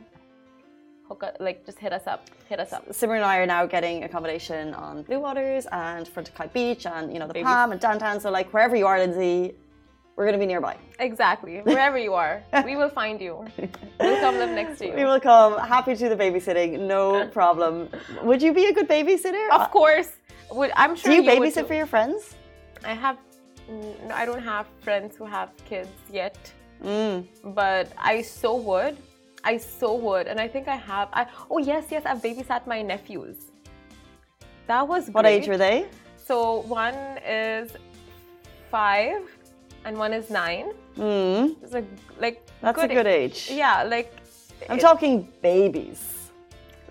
hook 1.07 1.21
up, 1.21 1.37
like 1.39 1.67
just 1.67 1.77
hit 1.77 1.93
us 1.93 2.07
up. 2.07 2.31
Hit 2.49 2.59
us 2.59 2.73
up. 2.73 2.89
Simran 2.89 3.17
and 3.17 3.25
I 3.25 3.37
are 3.37 3.45
now 3.45 3.67
getting 3.67 4.05
accommodation 4.05 4.73
on 4.73 5.03
Blue 5.03 5.19
Waters 5.19 5.67
and 5.71 6.07
Front 6.07 6.29
of 6.29 6.33
Kite 6.33 6.51
Beach 6.51 6.87
and 6.87 7.13
you 7.13 7.19
know 7.19 7.27
the 7.27 7.33
Baby. 7.33 7.43
Palm 7.43 7.71
and 7.71 7.79
downtown. 7.79 8.19
So 8.19 8.31
like 8.31 8.51
wherever 8.53 8.75
you 8.75 8.87
are, 8.87 8.97
Lindsay, 8.97 9.53
we're 10.15 10.25
going 10.25 10.33
to 10.33 10.39
be 10.39 10.45
nearby. 10.45 10.77
Exactly. 10.99 11.61
Wherever 11.63 11.97
you 11.97 12.13
are, 12.13 12.43
we 12.65 12.75
will 12.75 12.89
find 12.89 13.19
you. 13.19 13.45
We'll 13.99 14.19
come 14.19 14.37
live 14.37 14.51
next 14.51 14.77
to 14.79 14.87
you. 14.87 14.93
We 14.93 15.05
will 15.05 15.19
come. 15.19 15.57
Happy 15.57 15.95
to 15.95 15.99
do 15.99 16.09
the 16.09 16.15
babysitting, 16.15 16.81
no 16.81 17.27
problem. 17.33 17.89
Would 18.21 18.41
you 18.41 18.53
be 18.53 18.65
a 18.65 18.73
good 18.73 18.87
babysitter? 18.87 19.49
Of 19.51 19.61
uh, 19.61 19.67
course. 19.69 20.11
Would 20.51 20.71
I'm 20.75 20.95
sure 20.95 21.11
do 21.11 21.15
you 21.15 21.23
would 21.23 21.39
babysit 21.53 21.67
for 21.67 21.73
your 21.73 21.85
friends? 21.87 22.35
I 22.85 22.93
have. 22.93 23.17
No, 23.69 24.13
I 24.13 24.25
don't 24.25 24.41
have 24.43 24.67
friends 24.81 25.15
who 25.15 25.25
have 25.25 25.49
kids 25.65 25.89
yet, 26.11 26.37
Mm. 26.83 27.25
but 27.55 27.87
I 27.97 28.21
so 28.21 28.55
would. 28.55 28.97
I 29.45 29.57
so 29.57 29.95
would, 29.95 30.27
and 30.27 30.39
I 30.39 30.47
think 30.47 30.67
I 30.67 30.75
have. 30.75 31.07
I 31.13 31.27
oh 31.49 31.57
yes, 31.59 31.85
yes, 31.91 32.03
I've 32.05 32.21
babysat 32.21 32.67
my 32.67 32.81
nephews. 32.81 33.37
That 34.67 34.87
was 34.87 35.09
What 35.09 35.25
age 35.25 35.47
were 35.47 35.57
they? 35.57 35.87
So 36.25 36.61
one 36.67 36.95
is 37.27 37.71
five, 38.71 39.21
and 39.85 39.97
one 39.97 40.13
is 40.13 40.29
nine. 40.29 40.71
Mm. 40.97 41.55
It's 41.63 41.73
a 41.73 41.83
like 42.19 42.45
That's 42.61 42.75
good 42.79 42.91
a 42.91 42.93
good 42.93 43.07
age. 43.07 43.49
Yeah, 43.51 43.83
like 43.83 44.13
I'm 44.69 44.77
it- 44.77 44.81
talking 44.81 45.27
babies. 45.41 46.22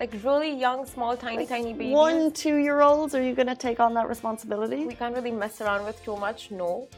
Like 0.03 0.23
really 0.23 0.53
young, 0.53 0.85
small, 0.85 1.15
tiny, 1.15 1.45
tiny 1.45 1.71
babies. 1.71 1.93
One, 1.93 2.31
two 2.31 2.57
year 2.57 2.81
olds. 2.81 3.15
Are 3.15 3.23
you 3.23 3.33
going 3.33 3.51
to 3.55 3.55
take 3.67 3.79
on 3.79 3.93
that 3.93 4.07
responsibility? 4.09 4.85
we 4.85 4.95
can't 4.95 5.15
really 5.15 5.35
mess 5.43 5.61
around 5.61 5.85
with 5.85 5.97
too 6.03 6.17
much. 6.17 6.51
No, 6.51 6.89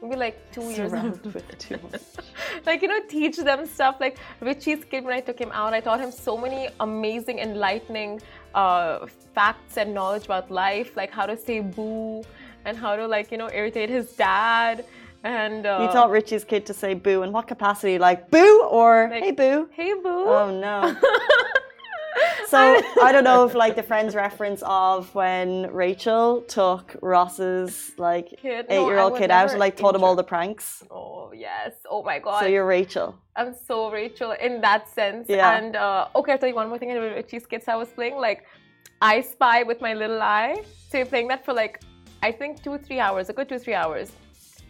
maybe 0.00 0.16
like 0.16 0.36
two 0.54 0.62
years 0.62 0.78
old. 0.78 0.90
Surrounded 0.90 1.34
with 1.34 1.58
too 1.58 1.78
much. 1.84 2.00
like 2.68 2.80
you 2.82 2.88
know 2.88 3.00
teach 3.08 3.36
them 3.36 3.60
stuff 3.66 3.96
like 4.04 4.16
richie's 4.40 4.82
kid 4.90 5.04
when 5.04 5.14
i 5.20 5.20
took 5.28 5.38
him 5.44 5.52
out 5.60 5.72
i 5.78 5.80
taught 5.86 6.00
him 6.04 6.10
so 6.10 6.36
many 6.44 6.68
amazing 6.80 7.38
enlightening 7.46 8.20
uh, 8.54 9.06
facts 9.34 9.76
and 9.80 9.94
knowledge 9.98 10.24
about 10.30 10.50
life 10.50 10.96
like 11.00 11.10
how 11.18 11.26
to 11.32 11.36
say 11.36 11.58
boo 11.60 12.22
and 12.64 12.76
how 12.76 12.92
to 13.00 13.06
like 13.06 13.30
you 13.32 13.38
know 13.42 13.50
irritate 13.60 13.90
his 13.98 14.06
dad 14.14 14.84
and 15.24 15.66
uh, 15.66 15.78
You 15.82 15.88
taught 15.92 16.10
Richie's 16.10 16.44
kid 16.44 16.64
to 16.66 16.74
say 16.82 16.94
boo. 16.94 17.22
In 17.24 17.32
what 17.32 17.48
capacity? 17.48 17.98
Like 17.98 18.30
boo 18.30 18.62
or 18.78 19.08
Like- 19.10 19.24
hey 19.24 19.32
boo? 19.32 19.68
hey 19.78 19.92
boo 19.94 20.24
Oh 20.38 20.48
no. 20.66 20.76
So 22.48 22.58
I 23.02 23.12
don't 23.12 23.24
know 23.24 23.44
if 23.44 23.54
like 23.54 23.76
the 23.76 23.82
Friends 23.82 24.14
reference 24.14 24.62
of 24.64 25.14
when 25.14 25.70
Rachel 25.70 26.40
took 26.42 26.96
Ross's 27.02 27.92
like 27.98 28.28
Kid? 28.40 28.64
Eight-year-old 28.70 28.98
I 28.98 29.12
was 29.12 29.18
kid 29.20 29.30
out 29.30 29.50
and 29.50 29.58
like 29.58 29.76
taught 29.76 29.94
him 29.94 30.02
all 30.02 30.16
the 30.16 30.24
pranks. 30.24 30.82
oh 30.90 31.30
yes 31.34 31.72
oh 31.90 32.02
my 32.02 32.18
god 32.18 32.40
So 32.40 32.46
you're 32.46 32.66
Rachel. 32.66 33.08
i'm 33.36 33.54
so 33.68 33.90
rachel 33.90 34.30
in 34.46 34.60
that 34.62 34.88
sense 34.88 35.26
Yeah. 35.28 35.56
and 35.56 35.76
uh, 35.76 36.08
okay 36.18 36.32
i'll 36.32 36.38
tell 36.38 36.48
you 36.48 36.54
one 36.62 36.68
more 36.70 36.78
thing 36.78 36.88
with 36.88 37.12
richie's 37.20 37.46
kids 37.46 37.64
i 37.68 37.76
was 37.76 37.88
playing 37.98 38.16
like 38.28 38.40
i 39.02 39.20
spy 39.20 39.62
with 39.62 39.80
my 39.86 39.92
little 40.02 40.20
eye 40.22 40.56
so 40.88 40.96
you're 40.98 41.06
playing 41.14 41.28
that 41.28 41.44
for 41.44 41.52
like 41.52 41.74
i 42.22 42.30
think 42.32 42.62
two 42.64 42.76
three 42.78 43.00
hours 43.06 43.28
a 43.28 43.34
good 43.38 43.48
two 43.48 43.58
three 43.58 43.74
hours 43.82 44.10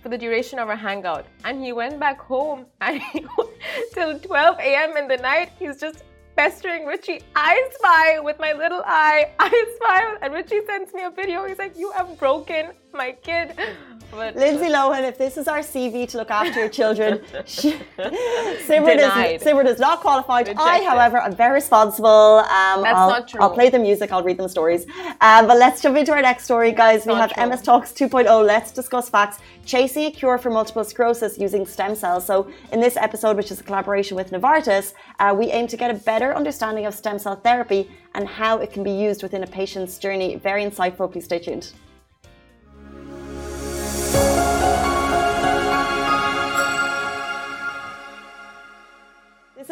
for 0.02 0.08
the 0.10 0.18
duration 0.18 0.60
of 0.60 0.68
our 0.68 0.76
hangout. 0.76 1.26
And 1.44 1.54
he 1.64 1.72
went 1.72 1.98
back 1.98 2.20
home 2.20 2.66
and 2.80 3.02
he, 3.02 3.26
till 3.94 4.16
12 4.16 4.58
a.m. 4.60 4.96
in 4.96 5.08
the 5.08 5.16
night, 5.16 5.50
he's 5.58 5.80
just 5.80 6.04
pestering 6.38 6.86
Richie. 6.86 7.20
I 7.34 7.68
spy 7.74 8.20
with 8.20 8.38
my 8.38 8.52
little 8.52 8.80
eye. 8.86 9.32
I 9.40 9.74
spy. 9.74 10.18
And 10.22 10.32
Richie 10.32 10.60
sends 10.66 10.94
me 10.94 11.02
a 11.02 11.10
video. 11.10 11.44
He's 11.44 11.58
like, 11.58 11.76
You 11.76 11.90
have 11.96 12.16
broken 12.16 12.70
my 12.94 13.12
kid. 13.12 13.54
But 14.10 14.36
Lindsay 14.36 14.66
Lohan, 14.66 15.06
if 15.06 15.18
this 15.18 15.36
is 15.36 15.48
our 15.48 15.58
CV 15.58 16.08
to 16.08 16.16
look 16.16 16.30
after 16.30 16.60
your 16.60 16.68
children, 16.68 17.20
she, 17.46 17.72
Simran, 17.98 18.96
is, 18.96 19.42
Simran 19.42 19.66
is 19.66 19.78
not 19.78 20.00
qualified. 20.00 20.48
I, 20.56 20.82
however, 20.82 21.18
am 21.18 21.34
very 21.34 21.54
responsible. 21.54 22.08
Um, 22.08 22.82
That's 22.82 22.96
I'll, 22.96 23.10
not 23.10 23.28
true. 23.28 23.40
I'll 23.40 23.50
play 23.50 23.68
the 23.68 23.78
music, 23.78 24.10
I'll 24.12 24.22
read 24.22 24.38
them 24.38 24.48
stories. 24.48 24.86
Um, 25.20 25.46
but 25.46 25.58
let's 25.58 25.82
jump 25.82 25.96
into 25.98 26.12
our 26.12 26.22
next 26.22 26.44
story, 26.44 26.72
guys. 26.72 27.04
we 27.06 27.12
have 27.14 27.34
true. 27.34 27.46
MS 27.46 27.62
Talks 27.62 27.92
2.0. 27.92 28.46
Let's 28.46 28.72
discuss 28.72 29.10
facts. 29.10 29.38
Chasing 29.66 30.04
a 30.06 30.10
cure 30.10 30.38
for 30.38 30.50
multiple 30.50 30.84
sclerosis 30.84 31.36
using 31.38 31.66
stem 31.66 31.94
cells. 31.94 32.24
So, 32.24 32.50
in 32.72 32.80
this 32.80 32.96
episode, 32.96 33.36
which 33.36 33.50
is 33.50 33.60
a 33.60 33.62
collaboration 33.62 34.16
with 34.16 34.30
Novartis, 34.30 34.94
uh, 35.18 35.34
we 35.38 35.50
aim 35.50 35.66
to 35.66 35.76
get 35.76 35.90
a 35.90 35.94
better 35.94 36.34
understanding 36.34 36.86
of 36.86 36.94
stem 36.94 37.18
cell 37.18 37.36
therapy 37.36 37.90
and 38.14 38.26
how 38.26 38.58
it 38.58 38.72
can 38.72 38.82
be 38.82 38.92
used 38.92 39.22
within 39.22 39.42
a 39.42 39.46
patient's 39.46 39.98
journey. 39.98 40.36
Very 40.36 40.64
insightful. 40.64 41.12
Please 41.12 41.26
stay 41.26 41.38
tuned. 41.38 41.72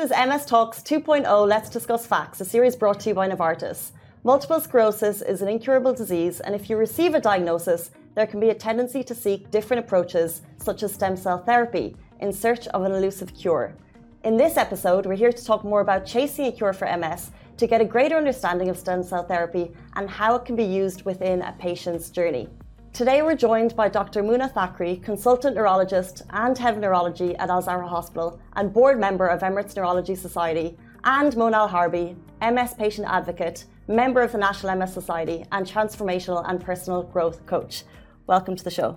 Is 0.07 0.13
MS 0.13 0.47
Talks 0.47 0.83
2.0 0.83 1.49
Let's 1.49 1.69
Discuss 1.69 2.07
Facts, 2.07 2.41
a 2.41 2.45
series 2.45 2.77
brought 2.77 3.01
to 3.01 3.09
you 3.09 3.15
by 3.17 3.29
Novartis. 3.29 3.91
Multiple 4.23 4.61
sclerosis 4.61 5.21
is 5.21 5.43
an 5.43 5.49
incurable 5.49 5.93
disease, 5.93 6.39
and 6.39 6.55
if 6.55 6.71
you 6.71 6.77
receive 6.77 7.17
a 7.17 7.21
diagnosis, 7.21 7.91
there 8.15 8.29
can 8.29 8.39
be 8.39 8.51
a 8.51 8.55
tendency 8.55 9.03
to 9.03 9.17
seek 9.17 9.51
different 9.51 9.85
approaches, 9.85 10.43
such 10.59 10.85
as 10.85 10.95
stem 10.95 11.17
cell 11.17 11.39
therapy, 11.39 11.97
in 12.21 12.33
search 12.33 12.69
of 12.69 12.85
an 12.85 12.93
elusive 12.93 13.35
cure. 13.35 13.75
In 14.23 14.37
this 14.37 14.57
episode, 14.57 15.07
we're 15.07 15.17
here 15.17 15.33
to 15.33 15.45
talk 15.45 15.65
more 15.65 15.81
about 15.81 16.07
chasing 16.07 16.47
a 16.47 16.53
cure 16.53 16.73
for 16.73 16.87
MS 16.97 17.33
to 17.57 17.67
get 17.67 17.81
a 17.81 17.85
greater 17.85 18.17
understanding 18.17 18.69
of 18.69 18.79
stem 18.79 19.03
cell 19.03 19.25
therapy 19.25 19.73
and 19.97 20.09
how 20.09 20.37
it 20.37 20.45
can 20.45 20.55
be 20.55 20.63
used 20.63 21.05
within 21.05 21.43
a 21.43 21.51
patient's 21.59 22.11
journey. 22.11 22.49
Today, 22.97 23.21
we're 23.21 23.37
joined 23.37 23.77
by 23.77 23.91
Dr. 23.91 24.23
Muna 24.23 24.51
Thakri, 24.51 25.03
consultant 25.03 25.55
neurologist 25.55 26.23
and 26.31 26.57
head 26.57 26.73
of 26.73 26.81
neurology 26.81 27.37
at 27.37 27.51
Al 27.51 27.61
Zahra 27.61 27.87
Hospital 27.87 28.41
and 28.55 28.73
board 28.73 28.99
member 28.99 29.27
of 29.27 29.43
Emirates 29.43 29.77
Neurology 29.77 30.15
Society, 30.15 30.79
and 31.05 31.35
Monal 31.35 31.69
Harbi, 31.69 32.17
MS 32.41 32.73
patient 32.73 33.07
advocate, 33.07 33.67
member 33.87 34.23
of 34.23 34.33
the 34.33 34.39
National 34.39 34.75
MS 34.75 34.95
Society, 34.95 35.45
and 35.53 35.67
transformational 35.67 36.43
and 36.49 36.59
personal 36.59 37.03
growth 37.03 37.45
coach. 37.45 37.85
Welcome 38.27 38.57
to 38.57 38.65
the 38.65 38.71
show. 38.71 38.97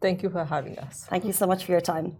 Thank 0.00 0.22
you 0.22 0.30
for 0.30 0.44
having 0.44 0.78
us. 0.78 1.06
Thank 1.10 1.24
you 1.24 1.32
so 1.32 1.48
much 1.48 1.64
for 1.64 1.72
your 1.72 1.80
time. 1.80 2.18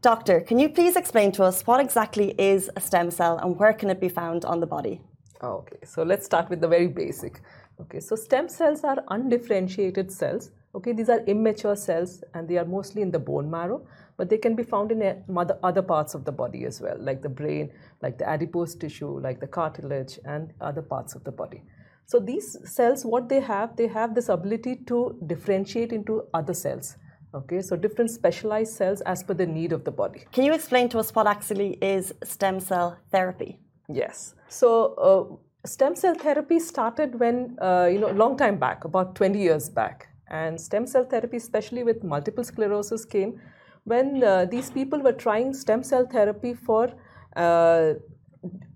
Doctor, 0.00 0.40
can 0.40 0.58
you 0.58 0.70
please 0.70 0.96
explain 0.96 1.30
to 1.32 1.44
us 1.44 1.66
what 1.66 1.80
exactly 1.80 2.34
is 2.38 2.70
a 2.74 2.80
stem 2.80 3.10
cell 3.10 3.36
and 3.36 3.58
where 3.58 3.74
can 3.74 3.90
it 3.90 4.00
be 4.00 4.08
found 4.08 4.46
on 4.46 4.60
the 4.60 4.66
body? 4.66 5.02
Okay, 5.42 5.76
so 5.84 6.02
let's 6.04 6.24
start 6.24 6.48
with 6.48 6.62
the 6.62 6.68
very 6.68 6.88
basic. 6.88 7.42
Okay, 7.82 8.00
so 8.00 8.16
stem 8.16 8.48
cells 8.48 8.82
are 8.82 9.04
undifferentiated 9.08 10.10
cells. 10.10 10.50
Okay, 10.74 10.92
these 10.92 11.08
are 11.08 11.20
immature 11.26 11.74
cells 11.74 12.22
and 12.34 12.48
they 12.48 12.56
are 12.56 12.64
mostly 12.64 13.02
in 13.02 13.10
the 13.10 13.18
bone 13.18 13.50
marrow, 13.50 13.84
but 14.16 14.30
they 14.30 14.38
can 14.38 14.54
be 14.54 14.62
found 14.62 14.92
in 14.92 15.24
other 15.64 15.82
parts 15.82 16.14
of 16.14 16.24
the 16.24 16.30
body 16.30 16.64
as 16.64 16.80
well, 16.80 16.96
like 17.00 17.22
the 17.22 17.28
brain, 17.28 17.72
like 18.02 18.18
the 18.18 18.28
adipose 18.28 18.76
tissue, 18.76 19.18
like 19.18 19.40
the 19.40 19.46
cartilage, 19.48 20.18
and 20.24 20.52
other 20.60 20.82
parts 20.82 21.16
of 21.16 21.24
the 21.24 21.32
body. 21.32 21.62
So 22.06 22.20
these 22.20 22.56
cells, 22.64 23.04
what 23.04 23.28
they 23.28 23.40
have, 23.40 23.76
they 23.76 23.88
have 23.88 24.14
this 24.14 24.28
ability 24.28 24.76
to 24.86 25.18
differentiate 25.26 25.92
into 25.92 26.24
other 26.34 26.54
cells. 26.54 26.96
Okay, 27.32 27.62
so 27.62 27.76
different 27.76 28.10
specialized 28.10 28.74
cells 28.74 29.00
as 29.02 29.22
per 29.22 29.34
the 29.34 29.46
need 29.46 29.72
of 29.72 29.84
the 29.84 29.92
body. 29.92 30.24
Can 30.32 30.44
you 30.44 30.52
explain 30.52 30.88
to 30.88 30.98
us 30.98 31.14
what 31.14 31.28
actually 31.28 31.78
is 31.80 32.12
stem 32.24 32.58
cell 32.58 32.98
therapy? 33.12 33.58
Yes. 33.88 34.34
So 34.48 34.94
uh, 34.94 35.68
stem 35.68 35.94
cell 35.94 36.14
therapy 36.14 36.58
started 36.58 37.18
when, 37.18 37.56
uh, 37.62 37.88
you 37.90 38.00
know, 38.00 38.10
a 38.10 38.18
long 38.24 38.36
time 38.36 38.58
back, 38.58 38.84
about 38.84 39.14
20 39.14 39.40
years 39.40 39.68
back. 39.68 40.08
And 40.30 40.60
stem 40.60 40.86
cell 40.86 41.04
therapy, 41.04 41.36
especially 41.36 41.82
with 41.82 42.04
multiple 42.04 42.44
sclerosis, 42.44 43.04
came 43.04 43.40
when 43.84 44.22
uh, 44.22 44.44
these 44.44 44.70
people 44.70 45.00
were 45.00 45.12
trying 45.12 45.54
stem 45.54 45.82
cell 45.82 46.06
therapy 46.06 46.54
for, 46.54 46.92
uh, 47.36 47.94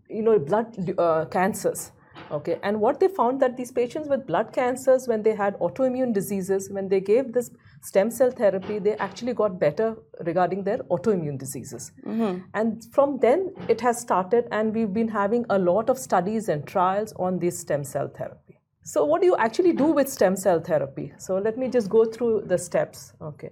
you 0.09 0.23
know, 0.23 0.39
blood 0.39 0.95
uh, 0.99 1.27
cancers 1.27 1.93
okay? 2.31 2.59
And 2.63 2.81
what 2.81 3.01
they 3.01 3.09
found 3.09 3.41
that 3.41 3.57
these 3.57 3.73
patients 3.73 4.09
with 4.09 4.27
blood 4.27 4.53
cancers 4.53 5.07
when 5.09 5.23
they 5.23 5.35
had 5.35 5.59
autoimmune 5.59 6.13
diseases 6.13 6.71
when 6.71 6.89
they 6.89 7.01
gave 7.01 7.33
this 7.33 7.51
stem 7.83 8.11
cell 8.11 8.31
therapy 8.31 8.79
they 8.79 8.97
actually 8.97 9.35
got 9.35 9.59
better 9.59 9.97
regarding 10.21 10.65
their 10.65 10.79
autoimmune 10.91 11.39
diseases. 11.39 11.93
Mm-hmm. 12.07 12.41
and 12.55 12.85
from 12.93 13.19
then 13.19 13.55
it 13.69 13.81
has 13.81 14.01
started 14.01 14.47
and 14.51 14.75
we've 14.75 14.93
been 14.93 15.09
having 15.09 15.45
a 15.51 15.59
lot 15.59 15.91
of 15.91 15.99
studies 15.99 16.49
and 16.49 16.67
trials 16.67 17.13
on 17.17 17.39
this 17.39 17.59
stem 17.59 17.85
cell 17.85 18.09
therapy 18.09 18.44
so 18.85 19.05
what 19.05 19.21
do 19.21 19.27
you 19.27 19.37
actually 19.37 19.73
do 19.73 19.87
with 19.99 20.09
stem 20.09 20.37
cell 20.37 20.61
therapy 20.61 21.13
so 21.19 21.39
let 21.39 21.59
me 21.59 21.69
just 21.69 21.89
go 21.89 22.05
through 22.05 22.43
the 22.47 22.59
steps 22.59 23.13
okay 23.21 23.51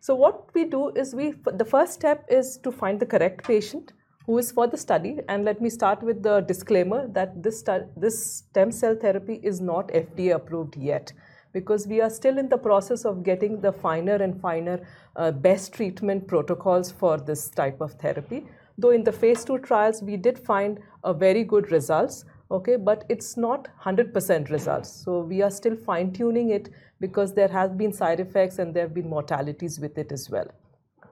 so 0.00 0.14
what 0.14 0.52
we 0.54 0.64
do 0.64 0.90
is 0.90 1.14
we 1.14 1.32
the 1.64 1.64
first 1.64 1.92
step 1.92 2.24
is 2.28 2.56
to 2.58 2.72
find 2.72 2.98
the 2.98 3.06
correct 3.06 3.44
patient 3.46 3.92
who 4.26 4.38
is 4.38 4.52
for 4.52 4.66
the 4.66 4.76
study. 4.76 5.18
And 5.28 5.44
let 5.44 5.60
me 5.60 5.70
start 5.70 6.02
with 6.02 6.22
the 6.22 6.40
disclaimer 6.40 7.06
that 7.08 7.42
this, 7.42 7.64
this 7.96 8.36
stem 8.36 8.70
cell 8.70 8.96
therapy 8.96 9.40
is 9.42 9.60
not 9.60 9.88
FDA 9.88 10.34
approved 10.34 10.76
yet 10.76 11.12
because 11.52 11.86
we 11.86 12.00
are 12.00 12.08
still 12.08 12.38
in 12.38 12.48
the 12.48 12.56
process 12.56 13.04
of 13.04 13.22
getting 13.22 13.60
the 13.60 13.72
finer 13.72 14.14
and 14.14 14.40
finer 14.40 14.80
uh, 15.16 15.30
best 15.30 15.74
treatment 15.74 16.26
protocols 16.26 16.90
for 16.90 17.18
this 17.18 17.50
type 17.50 17.80
of 17.80 17.92
therapy. 17.94 18.46
Though 18.78 18.90
in 18.90 19.04
the 19.04 19.12
phase 19.12 19.44
two 19.44 19.58
trials, 19.58 20.02
we 20.02 20.16
did 20.16 20.38
find 20.38 20.80
a 21.04 21.12
very 21.12 21.44
good 21.44 21.70
results, 21.70 22.24
okay, 22.52 22.76
but 22.76 23.04
it's 23.08 23.36
not 23.36 23.68
100% 23.82 24.50
results. 24.50 24.90
So 24.90 25.20
we 25.20 25.42
are 25.42 25.50
still 25.50 25.74
fine 25.74 26.12
tuning 26.12 26.50
it 26.50 26.68
because 27.00 27.32
there 27.34 27.48
have 27.48 27.78
been 27.78 27.92
side 27.92 28.20
effects 28.20 28.58
and 28.58 28.74
there 28.74 28.84
have 28.84 28.94
been 28.94 29.08
mortalities 29.08 29.80
with 29.80 29.98
it 29.98 30.12
as 30.12 30.28
well. 30.30 30.46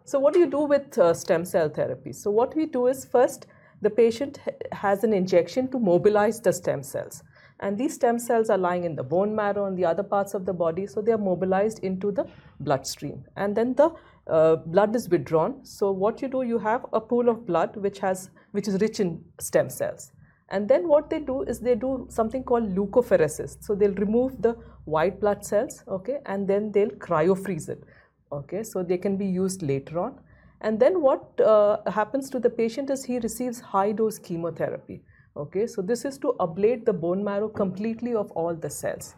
So 0.04 0.18
what 0.18 0.34
do 0.34 0.40
you 0.40 0.50
do 0.50 0.60
with 0.60 0.98
uh, 0.98 1.14
stem 1.14 1.44
cell 1.44 1.68
therapy? 1.68 2.12
So 2.12 2.30
what 2.30 2.54
we 2.54 2.66
do 2.66 2.86
is 2.86 3.04
first, 3.04 3.46
the 3.80 3.90
patient 3.90 4.38
has 4.72 5.04
an 5.04 5.12
injection 5.12 5.68
to 5.68 5.78
mobilize 5.78 6.40
the 6.40 6.52
stem 6.52 6.82
cells. 6.82 7.22
And 7.60 7.76
these 7.76 7.94
stem 7.94 8.18
cells 8.18 8.48
are 8.50 8.58
lying 8.58 8.84
in 8.84 8.96
the 8.96 9.02
bone 9.02 9.34
marrow 9.34 9.66
and 9.66 9.76
the 9.76 9.84
other 9.84 10.02
parts 10.02 10.32
of 10.34 10.46
the 10.46 10.52
body, 10.52 10.86
so 10.86 11.02
they 11.02 11.12
are 11.12 11.18
mobilized 11.18 11.80
into 11.80 12.10
the 12.10 12.26
bloodstream. 12.60 13.24
And 13.36 13.54
then 13.54 13.74
the 13.74 13.90
uh, 14.26 14.56
blood 14.56 14.96
is 14.96 15.08
withdrawn. 15.08 15.64
So 15.64 15.90
what 15.90 16.22
you 16.22 16.28
do, 16.28 16.42
you 16.42 16.58
have 16.58 16.86
a 16.92 17.00
pool 17.00 17.28
of 17.28 17.46
blood 17.46 17.76
which 17.76 17.98
has 17.98 18.30
which 18.52 18.66
is 18.66 18.80
rich 18.80 18.98
in 19.00 19.22
stem 19.38 19.68
cells. 19.68 20.12
And 20.50 20.68
then 20.68 20.88
what 20.88 21.10
they 21.10 21.20
do 21.20 21.42
is 21.42 21.60
they 21.60 21.74
do 21.76 22.06
something 22.10 22.42
called 22.42 22.74
leukapheresis. 22.74 23.62
So 23.62 23.74
they'll 23.74 23.94
remove 23.94 24.42
the 24.42 24.56
white 24.84 25.20
blood 25.20 25.44
cells, 25.44 25.84
okay, 25.86 26.18
and 26.26 26.48
then 26.48 26.72
they'll 26.72 26.90
cryofreeze 26.90 27.68
it 27.68 27.84
okay. 28.32 28.62
So 28.62 28.82
they 28.82 28.98
can 28.98 29.16
be 29.16 29.26
used 29.26 29.62
later 29.62 29.98
on. 29.98 30.18
And 30.60 30.78
then 30.78 31.00
what 31.00 31.40
uh, 31.40 31.78
happens 31.90 32.28
to 32.30 32.38
the 32.38 32.50
patient 32.50 32.90
is 32.90 33.04
he 33.04 33.18
receives 33.18 33.60
high 33.60 33.92
dose 33.92 34.18
chemotherapy 34.18 35.02
okay. 35.36 35.66
So 35.66 35.82
this 35.82 36.04
is 36.04 36.18
to 36.18 36.34
ablate 36.40 36.84
the 36.84 36.92
bone 36.92 37.24
marrow 37.24 37.48
completely 37.48 38.14
of 38.14 38.30
all 38.32 38.54
the 38.54 38.70
cells. 38.70 39.14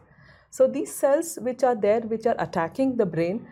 So 0.51 0.66
these 0.66 0.95
cells 0.95 1.38
which 1.40 1.64
are 1.64 1.75
there 1.75 2.01
which 2.01 2.27
are 2.27 2.37
attacking 2.38 2.97
the 2.97 3.07
brain 3.07 3.47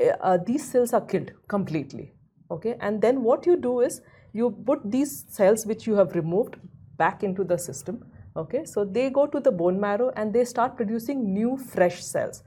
uh, 0.00 0.12
uh 0.20 0.38
these 0.46 0.66
cells 0.70 0.92
are 0.92 1.00
killed 1.00 1.32
completely 1.48 2.12
okay. 2.50 2.76
And 2.80 3.02
then 3.02 3.22
what 3.22 3.46
you 3.46 3.56
do 3.56 3.80
is 3.80 4.00
you 4.32 4.50
put 4.50 4.90
these 4.90 5.24
cells 5.28 5.66
which 5.66 5.86
you 5.86 5.94
have 5.94 6.14
removed 6.14 6.56
back 6.96 7.22
into 7.22 7.44
the 7.44 7.58
system 7.58 8.04
okay 8.36 8.64
so 8.64 8.84
they 8.84 9.08
go 9.10 9.26
to 9.26 9.40
the 9.40 9.50
bone 9.50 9.80
marrow 9.80 10.12
and 10.16 10.32
they 10.32 10.44
start 10.44 10.76
producing 10.76 11.32
new 11.32 11.56
fresh 11.56 12.04
cells 12.04 12.42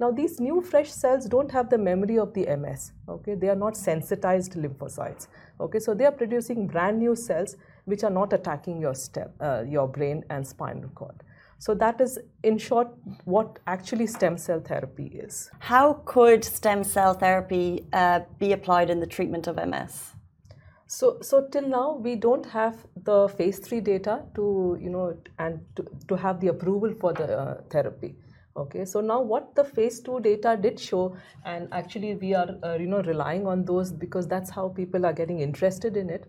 now 0.00 0.10
these 0.10 0.40
new 0.40 0.60
fresh 0.60 0.90
cells 0.90 1.26
don't 1.26 1.50
have 1.52 1.70
the 1.70 1.78
memory 1.78 2.18
of 2.18 2.34
the 2.34 2.46
MS, 2.56 2.92
okay? 3.08 3.36
They 3.36 3.48
are 3.48 3.54
not 3.54 3.76
sensitized 3.76 4.54
lymphocytes, 4.54 5.28
okay? 5.60 5.78
So 5.78 5.94
they 5.94 6.04
are 6.04 6.12
producing 6.12 6.66
brand 6.66 6.98
new 6.98 7.14
cells 7.14 7.56
which 7.84 8.02
are 8.02 8.10
not 8.10 8.32
attacking 8.32 8.80
your, 8.80 8.94
stem, 8.94 9.30
uh, 9.40 9.62
your 9.66 9.86
brain 9.86 10.24
and 10.30 10.44
spinal 10.44 10.88
cord. 10.96 11.22
So 11.58 11.74
that 11.74 12.00
is, 12.00 12.18
in 12.42 12.58
short, 12.58 12.88
what 13.24 13.60
actually 13.68 14.08
stem 14.08 14.36
cell 14.36 14.60
therapy 14.60 15.06
is. 15.06 15.48
How 15.60 16.02
could 16.04 16.44
stem 16.44 16.82
cell 16.82 17.14
therapy 17.14 17.86
uh, 17.92 18.20
be 18.40 18.52
applied 18.52 18.90
in 18.90 18.98
the 18.98 19.06
treatment 19.06 19.46
of 19.46 19.56
MS? 19.56 20.14
So, 20.86 21.18
so 21.22 21.46
till 21.50 21.66
now 21.66 21.96
we 21.96 22.14
don't 22.14 22.44
have 22.46 22.76
the 23.04 23.28
phase 23.28 23.58
three 23.58 23.80
data 23.80 24.22
to 24.34 24.78
you 24.80 24.90
know 24.90 25.16
and 25.38 25.60
to, 25.76 25.84
to 26.08 26.16
have 26.16 26.40
the 26.40 26.48
approval 26.48 26.92
for 27.00 27.12
the 27.12 27.38
uh, 27.38 27.60
therapy. 27.70 28.14
Okay 28.56 28.84
so 28.84 29.00
now 29.00 29.20
what 29.20 29.54
the 29.56 29.64
phase 29.64 30.00
2 30.00 30.20
data 30.20 30.56
did 30.60 30.78
show 30.78 31.16
and 31.44 31.68
actually 31.72 32.14
we 32.14 32.34
are 32.34 32.56
uh, 32.62 32.74
you 32.74 32.86
know 32.86 33.02
relying 33.02 33.48
on 33.48 33.64
those 33.64 33.90
because 33.90 34.28
that's 34.28 34.48
how 34.50 34.68
people 34.68 35.04
are 35.04 35.12
getting 35.12 35.40
interested 35.40 35.96
in 35.96 36.08
it 36.08 36.26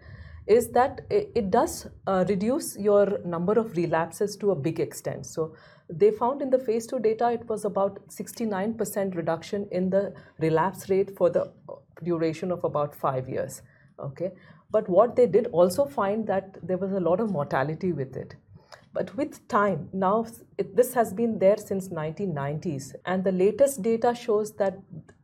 is 0.47 0.69
that 0.69 1.01
it, 1.11 1.31
it 1.35 1.51
does 1.51 1.87
uh, 2.07 2.25
reduce 2.27 2.77
your 2.77 3.19
number 3.25 3.53
of 3.53 3.75
relapses 3.77 4.35
to 4.37 4.51
a 4.51 4.55
big 4.55 4.79
extent. 4.79 5.25
So 5.25 5.55
they 5.89 6.09
found 6.09 6.41
in 6.41 6.49
the 6.49 6.57
phase 6.57 6.87
2 6.87 6.99
data 6.99 7.29
it 7.31 7.47
was 7.47 7.65
about 7.65 7.99
69% 8.07 9.15
reduction 9.15 9.67
in 9.71 9.89
the 9.91 10.13
relapse 10.39 10.89
rate 10.89 11.15
for 11.15 11.29
the 11.29 11.51
duration 12.03 12.51
of 12.51 12.63
about 12.63 12.95
5 12.95 13.29
years 13.29 13.61
okay? 13.99 14.31
But 14.71 14.89
what 14.89 15.15
they 15.15 15.27
did 15.27 15.47
also 15.47 15.85
find 15.85 16.27
that 16.27 16.57
there 16.61 16.77
was 16.77 16.91
a 16.91 16.99
lot 16.99 17.19
of 17.19 17.31
mortality 17.31 17.93
with 17.93 18.15
it. 18.15 18.35
But 18.93 19.15
with 19.17 19.45
time, 19.49 19.89
now 19.91 20.25
it, 20.57 20.75
this 20.75 20.93
has 20.93 21.13
been 21.13 21.37
there 21.37 21.57
since 21.57 21.89
1990s, 21.89 22.93
and 23.05 23.23
the 23.25 23.31
latest 23.31 23.81
data 23.81 24.15
shows 24.15 24.53
that 24.53 24.77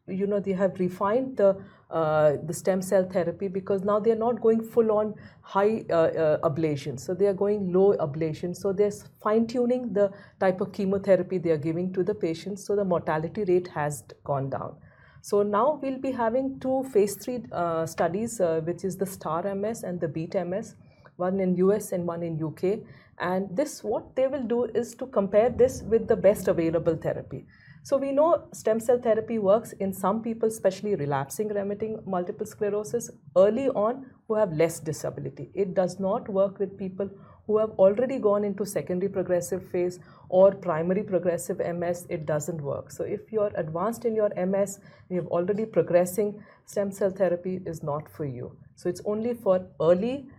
you 0.08 0.28
know 0.28 0.42
they 0.42 0.52
have 0.52 0.78
refined 0.80 1.38
the 1.38 1.58
uh, 1.90 2.38
the 2.44 2.54
stem 2.54 2.82
cell 2.82 3.04
therapy 3.04 3.48
because 3.48 3.84
now 3.84 4.00
they 4.00 4.12
are 4.12 4.22
not 4.24 4.42
going 4.42 4.62
full 4.62 4.92
on 4.92 5.14
high 5.42 5.86
uh, 5.90 5.94
uh, 5.94 6.50
ablation, 6.50 7.00
so 7.00 7.14
they 7.14 7.28
are 7.28 7.34
going 7.34 7.72
low 7.72 7.94
ablation. 7.98 8.56
So 8.56 8.74
they're 8.74 8.92
fine 9.24 9.48
tuning 9.48 9.94
the 9.94 10.12
type 10.40 10.62
of 10.62 10.72
chemotherapy 10.74 11.38
they 11.38 11.52
are 11.52 11.64
giving 11.70 11.94
to 11.94 12.04
the 12.04 12.16
patients, 12.16 12.66
so 12.66 12.76
the 12.76 12.86
mortality 12.86 13.46
rate 13.46 13.68
has 13.70 14.04
gone 14.26 14.50
down. 14.50 14.76
So 15.22 15.44
now 15.44 15.80
we'll 15.82 16.00
be 16.00 16.12
having 16.12 16.60
two 16.60 16.84
phase 16.92 17.16
three 17.16 17.44
uh, 17.52 17.86
studies, 17.86 18.42
uh, 18.42 18.62
which 18.64 18.84
is 18.84 18.98
the 18.98 19.06
STAR 19.06 19.56
MS 19.56 19.84
and 19.84 20.00
the 20.00 20.08
BEAT 20.08 20.36
MS, 20.46 20.76
one 21.16 21.40
in 21.40 21.56
US 21.58 21.92
and 21.92 22.08
one 22.08 22.24
in 22.24 22.44
UK 22.44 22.80
and 23.22 23.56
this, 23.56 23.84
what 23.84 24.16
they 24.16 24.28
will 24.28 24.44
do 24.44 24.64
is 24.64 24.96
to 24.96 25.06
compare 25.06 25.50
this 25.50 25.84
with 25.84 26.08
the 26.08 26.16
best 26.16 26.48
available 26.48 26.96
therapy. 26.96 27.46
So 27.84 27.98
we 27.98 28.12
know 28.12 28.48
stem 28.52 28.80
cell 28.80 29.00
therapy 29.00 29.38
works 29.38 29.74
in 29.74 29.94
some 29.94 30.22
people, 30.24 30.48
especially 30.48 30.96
relapsing 30.96 31.50
remitting 31.50 32.02
multiple 32.06 32.48
sclerosis, 32.48 33.12
early 33.38 33.70
on 33.70 34.08
who 34.28 34.36
have 34.36 34.54
less 34.54 34.80
disability. 34.80 35.52
It 35.54 35.76
does 35.76 36.00
not 36.00 36.30
work 36.30 36.58
with 36.58 36.78
people 36.78 37.10
who 37.52 37.58
have 37.58 37.72
already 37.86 38.18
gone 38.18 38.46
into 38.50 38.66
secondary 38.66 39.12
progressive 39.12 39.64
phase 39.72 40.00
or 40.30 40.52
primary 40.56 41.04
progressive 41.04 41.60
MS, 41.60 42.06
it 42.10 42.26
doesn't 42.26 42.62
work. 42.62 42.92
So 42.92 43.04
if 43.04 43.32
you're 43.32 43.52
advanced 43.56 44.06
in 44.06 44.16
your 44.16 44.30
MS, 44.52 44.80
you're 45.10 45.32
already 45.38 45.66
progressing, 45.66 46.42
stem 46.66 46.92
cell 46.92 47.12
therapy 47.12 47.60
is 47.66 47.84
not 47.84 48.10
for 48.10 48.26
you. 48.26 48.56
So 48.76 48.88
it's 48.88 49.02
only 49.06 49.34
for 49.34 49.68
early 49.82 50.30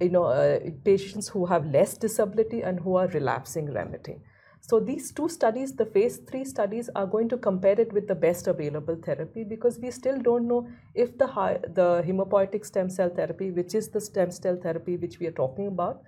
you 0.00 0.10
know, 0.10 0.24
uh, 0.24 0.58
patients 0.84 1.28
who 1.28 1.46
have 1.46 1.66
less 1.66 1.96
disability 1.96 2.60
and 2.60 2.80
who 2.80 2.96
are 2.96 3.06
relapsing 3.08 3.72
remitting. 3.72 4.20
So 4.60 4.80
these 4.80 5.12
two 5.12 5.28
studies, 5.28 5.74
the 5.74 5.86
phase 5.86 6.16
three 6.28 6.44
studies, 6.44 6.90
are 6.96 7.06
going 7.06 7.28
to 7.28 7.36
compare 7.36 7.80
it 7.80 7.92
with 7.92 8.08
the 8.08 8.16
best 8.16 8.48
available 8.48 8.96
therapy 8.96 9.44
because 9.44 9.78
we 9.78 9.92
still 9.92 10.18
don't 10.20 10.48
know 10.48 10.68
if 10.94 11.16
the 11.16 11.26
high, 11.26 11.58
the 11.74 12.02
hematopoietic 12.06 12.66
stem 12.66 12.90
cell 12.90 13.08
therapy, 13.08 13.52
which 13.52 13.76
is 13.76 13.88
the 13.88 14.00
stem 14.00 14.32
cell 14.32 14.58
therapy 14.60 14.96
which 14.96 15.20
we 15.20 15.28
are 15.28 15.36
talking 15.42 15.68
about, 15.68 16.02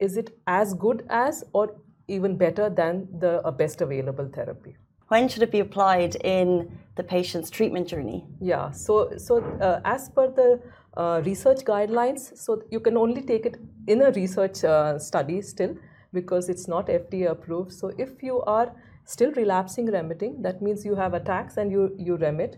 is 0.00 0.16
it 0.16 0.38
as 0.46 0.74
good 0.74 1.04
as 1.08 1.44
or 1.52 1.76
even 2.08 2.36
better 2.36 2.68
than 2.70 3.08
the 3.18 3.40
best 3.58 3.80
available 3.80 4.28
therapy. 4.32 4.76
when 5.08 5.28
should 5.28 5.42
it 5.42 5.52
be 5.52 5.60
applied 5.60 6.16
in 6.16 6.48
the 6.96 7.02
patient's 7.02 7.48
treatment 7.48 7.86
journey? 7.86 8.26
Yeah, 8.40 8.72
so, 8.72 9.16
so 9.16 9.38
uh, 9.60 9.80
as 9.84 10.08
per 10.08 10.28
the 10.30 10.60
uh, 10.96 11.22
research 11.24 11.60
guidelines, 11.64 12.36
so 12.36 12.62
you 12.70 12.80
can 12.80 12.96
only 12.96 13.22
take 13.22 13.46
it 13.46 13.56
in 13.86 14.02
a 14.02 14.10
research 14.12 14.64
uh, 14.64 14.98
study 14.98 15.42
still 15.42 15.76
because 16.12 16.48
it's 16.48 16.66
not 16.66 16.88
FDA 16.88 17.30
approved. 17.30 17.72
So 17.72 17.92
if 17.98 18.20
you 18.22 18.42
are 18.42 18.72
still 19.04 19.30
relapsing 19.32 19.86
remitting, 19.86 20.42
that 20.42 20.60
means 20.60 20.84
you 20.84 20.96
have 20.96 21.14
attacks 21.14 21.56
and 21.56 21.70
you, 21.70 21.94
you 21.98 22.16
remit, 22.16 22.56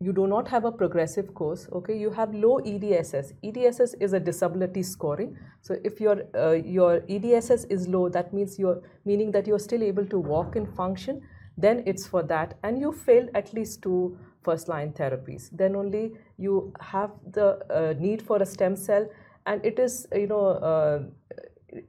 you 0.00 0.12
do 0.12 0.26
not 0.26 0.48
have 0.48 0.64
a 0.64 0.72
progressive 0.72 1.32
course 1.34 1.68
okay? 1.72 1.96
You 1.96 2.10
have 2.10 2.34
low 2.34 2.58
edss 2.58 3.32
edss 3.42 3.94
is 4.00 4.12
a 4.12 4.20
disability 4.20 4.82
scoring. 4.82 5.36
So 5.62 5.76
if 5.84 6.00
your 6.00 6.22
uh, 6.34 6.52
your 6.52 7.00
edss 7.00 7.66
is 7.70 7.88
low 7.88 8.08
that 8.10 8.34
means 8.34 8.58
you're 8.58 8.82
meaning 9.04 9.32
that 9.32 9.46
you're 9.46 9.58
still 9.58 9.82
able 9.82 10.06
to 10.06 10.18
walk 10.18 10.56
and 10.56 10.68
function 10.76 11.22
then 11.58 11.82
it's 11.86 12.06
for 12.06 12.22
that. 12.22 12.58
And 12.62 12.78
you 12.78 12.92
failed 12.92 13.30
at 13.34 13.54
least 13.54 13.82
two 13.82 14.18
first 14.42 14.68
line 14.68 14.92
therapies. 14.92 15.48
Then 15.50 15.74
only 15.74 16.12
you 16.36 16.74
have 16.80 17.12
the 17.32 17.64
uh, 17.74 17.94
need 17.98 18.20
for 18.20 18.42
a 18.42 18.46
stem 18.46 18.76
cell. 18.76 19.08
And 19.46 19.64
it 19.64 19.78
is 19.78 20.06
you 20.14 20.26
know 20.26 20.46
uh, 20.48 21.02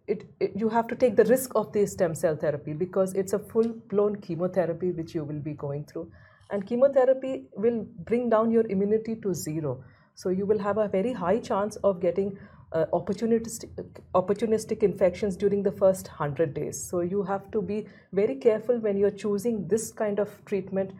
it, 0.07 0.29
it, 0.39 0.51
you 0.55 0.69
have 0.69 0.87
to 0.87 0.95
take 0.95 1.15
the 1.15 1.25
risk 1.25 1.51
of 1.55 1.73
the 1.73 1.85
stem 1.85 2.15
cell 2.15 2.35
therapy 2.35 2.73
because 2.73 3.13
it's 3.13 3.33
a 3.33 3.39
full 3.39 3.67
blown 3.89 4.15
chemotherapy 4.15 4.91
which 4.91 5.13
you 5.13 5.23
will 5.23 5.39
be 5.39 5.53
going 5.53 5.85
through 5.85 6.09
and 6.49 6.65
chemotherapy 6.65 7.45
will 7.55 7.85
bring 8.05 8.29
down 8.29 8.51
your 8.51 8.65
immunity 8.67 9.15
to 9.15 9.33
zero 9.33 9.83
so 10.17 10.29
you 10.29 10.47
will 10.47 10.57
have 10.57 10.77
a 10.77 10.87
very 10.87 11.13
high 11.13 11.39
chance 11.39 11.75
of 11.77 11.99
getting 12.01 12.37
uh, 12.71 12.85
opportunistic, 12.91 13.69
opportunistic 14.15 14.81
infections 14.81 15.37
during 15.37 15.61
the 15.61 15.71
first 15.71 16.07
100 16.07 16.55
days. 16.55 16.83
So 16.83 17.01
you 17.01 17.21
have 17.23 17.49
to 17.51 17.61
be 17.61 17.85
very 18.11 18.35
careful 18.35 18.79
when 18.79 18.97
you're 18.97 19.11
choosing 19.11 19.67
this 19.67 19.91
kind 19.91 20.19
of 20.19 20.43
treatment 20.45 20.91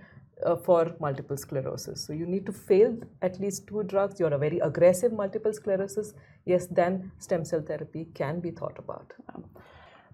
uh, 0.45 0.55
for 0.55 0.95
multiple 0.99 1.35
sclerosis. 1.35 2.05
So 2.05 2.13
you 2.13 2.27
need 2.27 2.45
to 2.45 2.51
fail 2.51 2.95
at 3.23 3.39
least 3.39 3.65
two 3.67 3.81
drugs. 3.83 4.19
You're 4.19 4.33
a 4.33 4.37
very 4.37 4.59
aggressive 4.59 5.11
multiple 5.11 5.51
sclerosis. 5.51 6.13
Yes, 6.45 6.67
then 6.67 7.11
stem 7.17 7.43
cell 7.43 7.61
therapy 7.61 8.07
can 8.13 8.39
be 8.39 8.51
thought 8.51 8.77
about. 8.77 9.13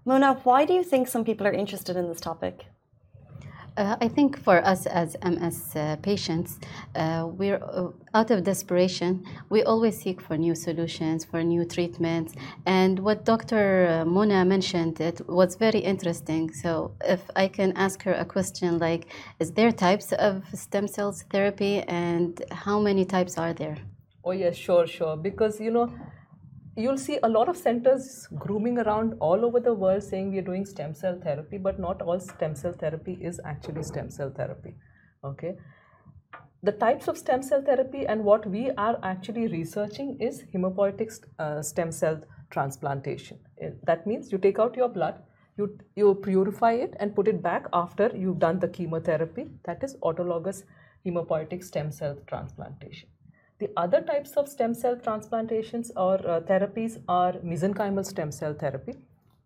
Mona, 0.06 0.34
why 0.44 0.64
do 0.64 0.72
you 0.72 0.82
think 0.82 1.08
some 1.08 1.24
people 1.24 1.46
are 1.46 1.52
interested 1.52 1.96
in 1.96 2.08
this 2.08 2.20
topic? 2.20 2.64
Uh, 3.76 3.96
I 4.00 4.06
think 4.06 4.38
for 4.38 4.64
us 4.64 4.86
as 4.86 5.16
MS 5.24 5.74
uh, 5.74 5.96
patients, 6.00 6.60
uh, 6.94 7.26
we're 7.28 7.60
uh, 7.60 7.88
out 8.14 8.30
of 8.30 8.44
desperation. 8.44 9.24
We 9.48 9.64
always 9.64 10.00
seek 10.00 10.20
for 10.20 10.36
new 10.36 10.54
solutions, 10.54 11.24
for 11.24 11.42
new 11.42 11.64
treatments. 11.64 12.34
And 12.66 13.00
what 13.00 13.24
Dr. 13.24 13.88
Uh, 13.88 14.04
Mona 14.04 14.44
mentioned, 14.44 15.00
it 15.00 15.28
was 15.28 15.56
very 15.56 15.80
interesting. 15.80 16.52
So 16.52 16.92
if 17.04 17.28
I 17.34 17.48
can 17.48 17.72
ask 17.76 18.00
her 18.04 18.14
a 18.14 18.24
question 18.24 18.78
like, 18.78 19.08
is 19.40 19.50
there 19.50 19.72
types 19.72 20.12
of 20.12 20.44
stem 20.54 20.86
cells 20.86 21.24
therapy 21.30 21.80
and 21.82 22.40
how 22.52 22.78
many 22.78 23.04
types 23.04 23.36
are 23.38 23.52
there? 23.52 23.78
Oh 24.22 24.30
yes, 24.30 24.54
sure, 24.54 24.86
sure. 24.86 25.16
Because 25.16 25.58
you 25.60 25.72
know, 25.72 25.90
you'll 26.76 26.98
see 26.98 27.18
a 27.22 27.28
lot 27.28 27.48
of 27.48 27.56
centers 27.56 28.28
grooming 28.38 28.78
around 28.78 29.14
all 29.20 29.44
over 29.44 29.60
the 29.60 29.72
world 29.72 30.02
saying 30.02 30.32
we're 30.32 30.42
doing 30.42 30.64
stem 30.64 30.94
cell 30.94 31.18
therapy, 31.22 31.58
but 31.58 31.78
not 31.78 32.02
all 32.02 32.20
stem 32.20 32.54
cell 32.54 32.72
therapy 32.72 33.18
is 33.20 33.40
actually 33.44 33.82
stem 33.82 34.10
cell 34.10 34.32
therapy. 34.36 34.74
Okay. 35.24 35.56
The 36.62 36.72
types 36.72 37.08
of 37.08 37.18
stem 37.18 37.42
cell 37.42 37.62
therapy 37.62 38.06
and 38.06 38.24
what 38.24 38.46
we 38.46 38.70
are 38.72 38.98
actually 39.02 39.48
researching 39.48 40.16
is 40.20 40.44
hematopoietic 40.54 41.12
uh, 41.38 41.62
stem 41.62 41.92
cell 41.92 42.20
transplantation. 42.50 43.38
That 43.84 44.06
means 44.06 44.32
you 44.32 44.38
take 44.38 44.58
out 44.58 44.76
your 44.76 44.88
blood, 44.88 45.22
you, 45.56 45.78
you 45.94 46.14
purify 46.14 46.72
it 46.72 46.94
and 46.98 47.14
put 47.14 47.28
it 47.28 47.42
back 47.42 47.66
after 47.72 48.10
you've 48.14 48.38
done 48.38 48.58
the 48.58 48.68
chemotherapy. 48.68 49.50
That 49.64 49.84
is 49.84 49.96
autologous 50.02 50.64
hematopoietic 51.06 51.62
stem 51.62 51.92
cell 51.92 52.16
transplantation. 52.26 53.08
The 53.60 53.70
other 53.76 54.00
types 54.00 54.32
of 54.32 54.48
stem 54.48 54.74
cell 54.74 54.96
transplantations 54.96 55.90
or 55.96 56.14
uh, 56.14 56.40
therapies 56.40 57.00
are 57.08 57.34
mesenchymal 57.34 58.04
stem 58.04 58.32
cell 58.32 58.52
therapy, 58.52 58.94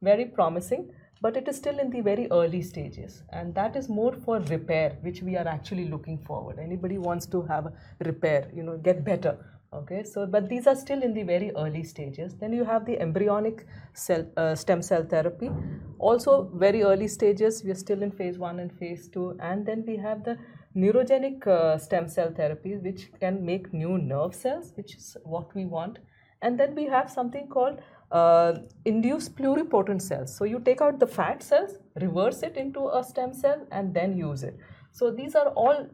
very 0.01 0.25
promising, 0.25 0.91
but 1.21 1.37
it 1.37 1.47
is 1.49 1.57
still 1.57 1.79
in 1.79 1.91
the 1.91 2.01
very 2.01 2.31
early 2.31 2.63
stages. 2.63 3.23
And 3.33 3.55
that 3.55 3.77
is 3.77 3.89
more 3.89 4.15
for 4.15 4.41
repair, 4.41 4.97
which 5.03 5.23
we 5.23 5.37
are 5.37 5.47
actually 5.47 5.89
looking 5.89 6.19
forward. 6.19 6.59
Anybody 6.59 6.97
wants 6.97 7.27
to 7.27 7.43
have 7.43 7.67
a 7.67 7.73
repair, 8.05 8.51
you 8.55 8.63
know, 8.63 8.79
get 8.79 9.05
better. 9.05 9.37
Okay, 9.71 10.03
so 10.03 10.27
but 10.27 10.49
these 10.49 10.67
are 10.67 10.75
still 10.75 11.03
in 11.03 11.13
the 11.13 11.23
very 11.23 11.53
early 11.55 11.85
stages. 11.85 12.35
Then 12.35 12.55
you 12.55 12.65
have 12.65 12.87
the 12.87 12.99
embryonic 12.99 13.67
cell, 13.93 14.25
uh, 14.39 14.55
stem 14.55 14.81
cell 14.81 15.05
therapy, 15.05 15.51
also 15.99 16.51
very 16.55 16.83
early 16.83 17.07
stages. 17.07 17.63
We 17.63 17.73
are 17.73 17.75
still 17.75 18.03
in 18.03 18.11
phase 18.11 18.39
one 18.39 18.61
and 18.61 18.73
phase 18.73 19.09
two, 19.09 19.37
and 19.41 19.67
then 19.67 19.85
we 19.87 19.99
have 19.99 20.25
the 20.25 20.39
neurogenic 20.77 21.47
uh, 21.47 21.79
stem 21.79 22.09
cell 22.09 22.33
therapy, 22.35 22.77
which 22.77 23.11
can 23.21 23.45
make 23.45 23.73
new 23.73 23.99
nerve 23.99 24.35
cells, 24.35 24.73
which 24.77 24.95
is 24.97 25.17
what 25.25 25.55
we 25.55 25.65
want. 25.65 25.99
And 26.43 26.59
then 26.59 26.75
we 26.75 26.85
have 26.87 27.11
something 27.11 27.49
called 27.49 27.81
uh, 28.13 28.55
induced 28.85 29.37
pluripotent 29.37 30.03
cells. 30.03 30.35
So 30.35 30.45
you 30.45 30.61
take 30.61 30.81
out 30.81 30.99
the 30.99 31.07
fat 31.07 31.43
cells, 31.43 31.79
reverse 32.01 32.43
it 32.43 32.57
into 32.57 32.89
a 32.89 33.03
stem 33.03 33.35
cell, 33.35 33.67
and 33.73 33.93
then 33.93 34.17
use 34.17 34.43
it. 34.43 34.57
So 34.93 35.11
these 35.11 35.35
are 35.35 35.49
all 35.49 35.87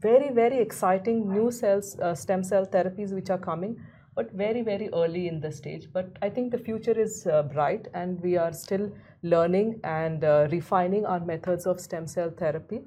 very, 0.00 0.30
very 0.32 0.58
exciting 0.58 1.32
new 1.32 1.50
cells, 1.50 1.98
uh, 2.00 2.14
stem 2.14 2.44
cell 2.44 2.66
therapies 2.66 3.14
which 3.14 3.30
are 3.30 3.38
coming, 3.38 3.80
but 4.14 4.32
very, 4.32 4.62
very 4.62 4.88
early 4.92 5.28
in 5.28 5.40
the 5.40 5.50
stage. 5.50 5.88
But 5.92 6.16
I 6.22 6.28
think 6.30 6.52
the 6.52 6.58
future 6.58 6.98
is 6.98 7.26
uh, 7.26 7.42
bright, 7.44 7.88
and 7.94 8.20
we 8.20 8.36
are 8.36 8.52
still 8.52 8.92
learning 9.22 9.80
and 9.82 10.24
uh, 10.24 10.48
refining 10.50 11.06
our 11.06 11.20
methods 11.20 11.66
of 11.66 11.80
stem 11.80 12.06
cell 12.06 12.30
therapy 12.30 12.82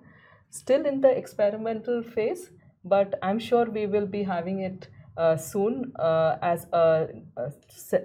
still 0.49 0.85
in 0.85 1.01
the 1.01 1.09
experimental 1.09 2.03
phase, 2.03 2.51
but 2.83 3.17
I'm 3.21 3.39
sure 3.39 3.65
we 3.65 3.85
will 3.85 4.05
be 4.05 4.23
having 4.23 4.61
it 4.61 4.87
uh, 5.17 5.35
soon 5.35 5.91
uh, 5.97 6.37
as 6.41 6.65
a, 6.71 7.09
a, 7.35 7.51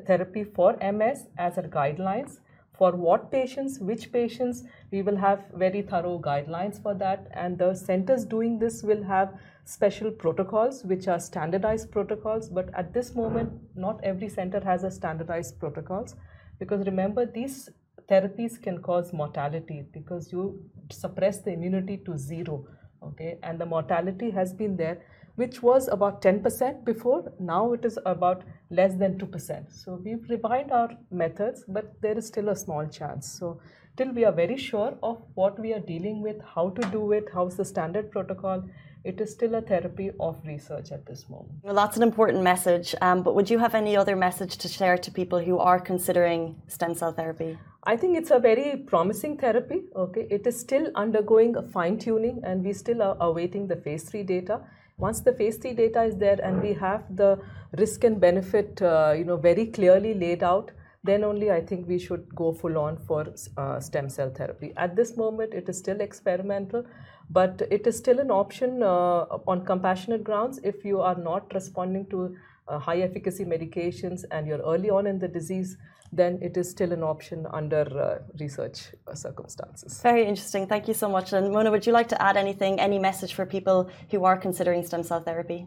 therapy 0.06 0.44
for 0.44 0.76
MS 0.76 1.26
as 1.38 1.58
a 1.58 1.62
guidelines. 1.62 2.38
For 2.76 2.90
what 2.90 3.30
patients, 3.30 3.78
which 3.78 4.10
patients, 4.10 4.64
we 4.90 5.02
will 5.02 5.16
have 5.16 5.44
very 5.54 5.82
thorough 5.82 6.18
guidelines 6.18 6.82
for 6.82 6.92
that. 6.94 7.28
And 7.30 7.56
the 7.56 7.72
centers 7.74 8.24
doing 8.24 8.58
this 8.58 8.82
will 8.82 9.04
have 9.04 9.38
special 9.64 10.10
protocols, 10.10 10.82
which 10.82 11.06
are 11.06 11.20
standardized 11.20 11.92
protocols. 11.92 12.48
But 12.48 12.74
at 12.74 12.92
this 12.92 13.14
moment, 13.14 13.52
not 13.76 14.02
every 14.02 14.28
center 14.28 14.58
has 14.64 14.82
a 14.82 14.90
standardized 14.90 15.60
protocols. 15.60 16.16
Because 16.58 16.84
remember, 16.84 17.26
these 17.26 17.70
therapies 18.10 18.60
can 18.60 18.80
cause 18.82 19.12
mortality 19.12 19.84
because 19.92 20.32
you 20.32 20.62
suppress 20.90 21.38
the 21.38 21.52
immunity 21.52 21.96
to 22.06 22.16
zero 22.18 22.66
okay? 23.02 23.38
And 23.42 23.58
the 23.60 23.66
mortality 23.66 24.30
has 24.30 24.52
been 24.52 24.76
there 24.76 25.02
which 25.36 25.62
was 25.62 25.88
about 25.88 26.22
10% 26.22 26.84
before. 26.84 27.32
Now 27.40 27.72
it 27.72 27.84
is 27.84 27.98
about 28.06 28.44
less 28.70 28.94
than 28.94 29.18
2% 29.18 29.72
so 29.72 30.00
we've 30.04 30.28
refined 30.28 30.70
our 30.70 30.90
methods 31.10 31.64
but 31.66 31.92
there 32.00 32.16
is 32.16 32.26
still 32.26 32.50
a 32.50 32.56
small 32.56 32.86
chance. 32.86 33.26
So 33.38 33.60
till 33.96 34.12
we 34.12 34.24
are 34.24 34.32
very 34.32 34.56
sure 34.56 34.96
of 35.02 35.22
what 35.34 35.58
we 35.58 35.72
are 35.72 35.80
dealing 35.80 36.20
with 36.22 36.36
how 36.54 36.70
to 36.70 36.90
do 36.90 37.12
it 37.12 37.28
how's 37.32 37.56
the 37.56 37.64
standard 37.64 38.10
protocol 38.10 38.64
it 39.04 39.20
is 39.20 39.30
still 39.30 39.54
a 39.54 39.60
therapy 39.60 40.10
of 40.18 40.36
research 40.46 40.90
at 40.90 41.04
this 41.06 41.28
moment. 41.28 41.52
Well, 41.62 41.74
that's 41.74 41.96
an 41.96 42.02
important 42.02 42.42
message. 42.42 42.94
Um, 43.02 43.22
but 43.22 43.34
would 43.34 43.50
you 43.50 43.58
have 43.58 43.74
any 43.74 43.96
other 43.96 44.16
message 44.16 44.56
to 44.58 44.68
share 44.68 44.96
to 44.98 45.10
people 45.10 45.38
who 45.38 45.58
are 45.58 45.78
considering 45.78 46.56
stem 46.68 46.94
cell 46.94 47.12
therapy? 47.12 47.58
I 47.84 47.96
think 47.96 48.16
it's 48.16 48.30
a 48.30 48.38
very 48.38 48.78
promising 48.86 49.36
therapy. 49.36 49.82
Okay, 49.94 50.26
it 50.30 50.46
is 50.46 50.58
still 50.58 50.90
undergoing 50.94 51.54
a 51.56 51.62
fine 51.62 51.98
tuning, 51.98 52.40
and 52.42 52.64
we 52.64 52.72
still 52.72 53.02
are 53.02 53.16
awaiting 53.20 53.66
the 53.66 53.76
phase 53.76 54.04
three 54.04 54.22
data. 54.22 54.60
Once 54.96 55.20
the 55.20 55.34
phase 55.34 55.58
three 55.58 55.74
data 55.74 56.02
is 56.02 56.16
there, 56.16 56.38
and 56.42 56.62
we 56.62 56.72
have 56.72 57.04
the 57.14 57.38
risk 57.76 58.04
and 58.04 58.18
benefit, 58.20 58.80
uh, 58.80 59.12
you 59.14 59.24
know, 59.24 59.36
very 59.36 59.66
clearly 59.66 60.14
laid 60.14 60.42
out, 60.42 60.70
then 61.02 61.22
only 61.22 61.50
I 61.50 61.60
think 61.60 61.86
we 61.86 61.98
should 61.98 62.34
go 62.34 62.54
full 62.54 62.78
on 62.78 62.96
for 63.06 63.26
uh, 63.58 63.78
stem 63.80 64.08
cell 64.08 64.30
therapy. 64.30 64.72
At 64.78 64.96
this 64.96 65.18
moment, 65.18 65.52
it 65.52 65.68
is 65.68 65.76
still 65.76 66.00
experimental, 66.00 66.86
but 67.30 67.62
it 67.70 67.86
is 67.86 67.96
still 67.96 68.18
an 68.18 68.30
option 68.30 68.82
uh, 68.82 69.26
on 69.46 69.64
compassionate 69.64 70.24
grounds 70.24 70.60
if 70.62 70.84
you 70.84 71.00
are 71.00 71.16
not 71.16 71.52
responding 71.54 72.06
to 72.06 72.36
uh, 72.68 72.78
high 72.78 73.00
efficacy 73.00 73.44
medications 73.44 74.24
and 74.30 74.46
you're 74.46 74.62
early 74.62 74.90
on 74.90 75.06
in 75.06 75.18
the 75.18 75.28
disease 75.28 75.76
then 76.12 76.38
it 76.40 76.56
is 76.56 76.70
still 76.70 76.92
an 76.92 77.02
option 77.02 77.46
under 77.52 77.82
uh, 78.00 78.18
research 78.38 78.92
circumstances. 79.14 80.00
Very 80.00 80.24
interesting. 80.24 80.66
Thank 80.66 80.86
you 80.86 80.94
so 80.94 81.08
much. 81.08 81.32
And 81.32 81.52
Mona, 81.52 81.70
would 81.70 81.86
you 81.86 81.92
like 81.92 82.08
to 82.08 82.22
add 82.22 82.36
anything, 82.36 82.78
any 82.78 82.98
message 82.98 83.34
for 83.34 83.44
people 83.44 83.90
who 84.10 84.24
are 84.24 84.36
considering 84.36 84.84
stem 84.86 85.02
cell 85.02 85.20
therapy? 85.20 85.66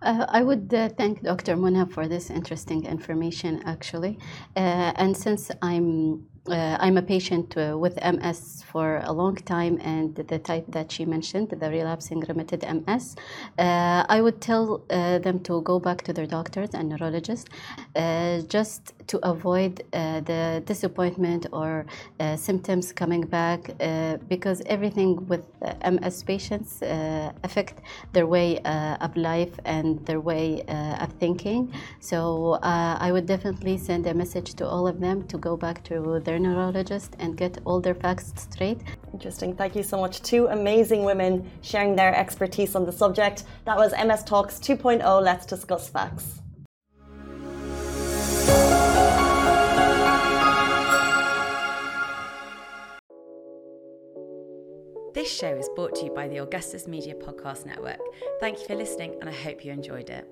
Uh, 0.00 0.26
I 0.28 0.42
would 0.42 0.72
uh, 0.74 0.88
thank 0.88 1.22
Dr. 1.22 1.56
Mona 1.56 1.86
for 1.86 2.08
this 2.08 2.30
interesting 2.30 2.86
information, 2.86 3.62
actually. 3.64 4.18
Uh, 4.56 4.92
and 4.96 5.16
since 5.16 5.50
I'm 5.60 6.26
uh, 6.48 6.76
I'm 6.80 6.96
a 6.96 7.02
patient 7.02 7.56
uh, 7.56 7.78
with 7.78 7.96
MS 8.02 8.64
for 8.64 9.00
a 9.04 9.12
long 9.12 9.36
time, 9.36 9.78
and 9.80 10.14
the 10.16 10.40
type 10.40 10.64
that 10.70 10.90
she 10.90 11.04
mentioned, 11.04 11.50
the 11.50 11.70
relapsing 11.70 12.20
remitted 12.20 12.62
MS, 12.62 13.14
uh, 13.58 14.04
I 14.08 14.20
would 14.20 14.40
tell 14.40 14.82
uh, 14.90 15.18
them 15.20 15.38
to 15.40 15.62
go 15.62 15.78
back 15.78 16.02
to 16.02 16.12
their 16.12 16.26
doctors 16.26 16.70
and 16.74 16.88
neurologists 16.88 17.48
uh, 17.94 18.40
just 18.48 18.92
to 19.06 19.18
avoid 19.24 19.84
uh, 19.92 20.20
the 20.20 20.62
disappointment 20.66 21.46
or 21.52 21.86
symptoms 22.36 22.92
coming 22.92 23.22
back 23.22 23.60
because 24.28 24.62
everything 24.66 25.26
with 25.26 25.44
MS 25.84 26.22
patients 26.22 26.82
affect 27.42 27.80
their 28.12 28.26
way 28.26 28.58
of 28.60 29.16
life 29.16 29.58
and 29.64 30.04
their 30.06 30.20
way 30.20 30.62
of 31.00 31.12
thinking. 31.20 31.72
So 32.00 32.58
I 32.62 33.12
would 33.12 33.26
definitely 33.26 33.76
send 33.76 34.06
a 34.06 34.14
message 34.14 34.54
to 34.54 34.66
all 34.66 34.86
of 34.86 35.00
them 35.00 35.26
to 35.28 35.36
go 35.36 35.56
back 35.56 35.82
to 35.84 36.20
their 36.24 36.31
their 36.32 36.38
neurologist 36.38 37.14
and 37.18 37.36
get 37.36 37.58
all 37.66 37.78
their 37.78 37.94
facts 37.94 38.32
straight. 38.36 38.80
Interesting. 39.12 39.54
Thank 39.54 39.76
you 39.76 39.82
so 39.82 40.00
much. 40.00 40.22
Two 40.22 40.46
amazing 40.46 41.04
women 41.04 41.50
sharing 41.60 41.94
their 41.94 42.14
expertise 42.14 42.74
on 42.74 42.86
the 42.86 42.92
subject. 42.92 43.44
That 43.66 43.76
was 43.76 43.92
MS 43.92 44.24
Talks 44.24 44.58
2.0. 44.58 45.22
Let's 45.22 45.44
discuss 45.44 45.90
facts. 45.90 46.40
This 55.14 55.30
show 55.30 55.54
is 55.54 55.68
brought 55.76 55.94
to 55.96 56.06
you 56.06 56.12
by 56.14 56.28
the 56.28 56.38
Augustus 56.38 56.88
Media 56.88 57.14
Podcast 57.14 57.66
Network. 57.66 58.00
Thank 58.40 58.60
you 58.60 58.66
for 58.66 58.74
listening, 58.74 59.16
and 59.20 59.28
I 59.28 59.32
hope 59.32 59.62
you 59.64 59.70
enjoyed 59.70 60.08
it. 60.08 60.26